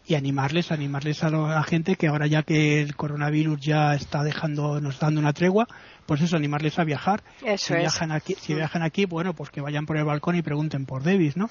Y 0.07 0.15
animarles, 0.15 0.71
animarles 0.71 1.23
a 1.23 1.29
la 1.29 1.63
gente 1.63 1.95
que 1.95 2.07
ahora 2.07 2.25
ya 2.25 2.41
que 2.41 2.81
el 2.81 2.95
coronavirus 2.95 3.61
ya 3.61 3.93
está 3.93 4.23
dejando, 4.23 4.81
nos 4.81 4.99
dando 4.99 5.21
una 5.21 5.31
tregua, 5.31 5.67
pues 6.07 6.21
eso, 6.21 6.35
animarles 6.35 6.79
a 6.79 6.83
viajar. 6.83 7.23
Eso 7.45 7.75
si 7.75 7.79
viajan 7.79 8.11
aquí, 8.11 8.33
si 8.33 8.55
viajan 8.55 8.81
aquí, 8.81 9.05
bueno, 9.05 9.33
pues 9.35 9.51
que 9.51 9.61
vayan 9.61 9.85
por 9.85 9.97
el 9.97 10.03
balcón 10.03 10.35
y 10.35 10.41
pregunten 10.41 10.85
por 10.87 11.03
Davis, 11.03 11.37
¿no? 11.37 11.49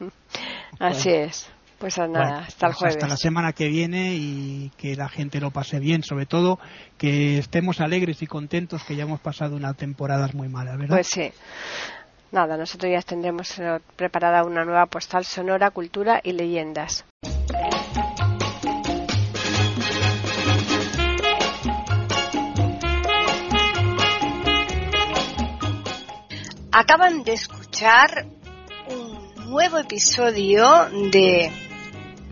Así 0.80 1.10
es. 1.10 1.52
Pues 1.78 1.98
nada, 1.98 2.38
hasta 2.46 2.66
el 2.66 2.70
pues 2.70 2.76
jueves. 2.76 2.96
Hasta 2.96 3.08
la 3.08 3.16
semana 3.16 3.52
que 3.52 3.68
viene 3.68 4.14
y 4.14 4.70
que 4.76 4.96
la 4.96 5.08
gente 5.08 5.40
lo 5.40 5.50
pase 5.50 5.80
bien, 5.80 6.02
sobre 6.02 6.26
todo 6.26 6.58
que 6.96 7.38
estemos 7.38 7.80
alegres 7.80 8.22
y 8.22 8.26
contentos 8.26 8.84
que 8.84 8.96
ya 8.96 9.02
hemos 9.02 9.20
pasado 9.20 9.56
unas 9.56 9.76
temporadas 9.76 10.34
muy 10.34 10.48
malas, 10.48 10.78
¿verdad? 10.78 10.96
Pues 10.96 11.08
sí. 11.08 11.32
Nada, 12.32 12.56
nosotros 12.56 12.90
ya 12.90 13.00
tendremos 13.02 13.58
eh, 13.58 13.78
preparada 13.96 14.44
una 14.44 14.64
nueva 14.64 14.86
postal 14.86 15.24
sonora, 15.24 15.70
cultura 15.70 16.20
y 16.24 16.32
leyendas. 16.32 17.04
Acaban 26.72 27.22
de 27.22 27.34
escuchar 27.34 28.26
un 28.88 29.48
nuevo 29.48 29.78
episodio 29.78 30.66
de 31.12 31.52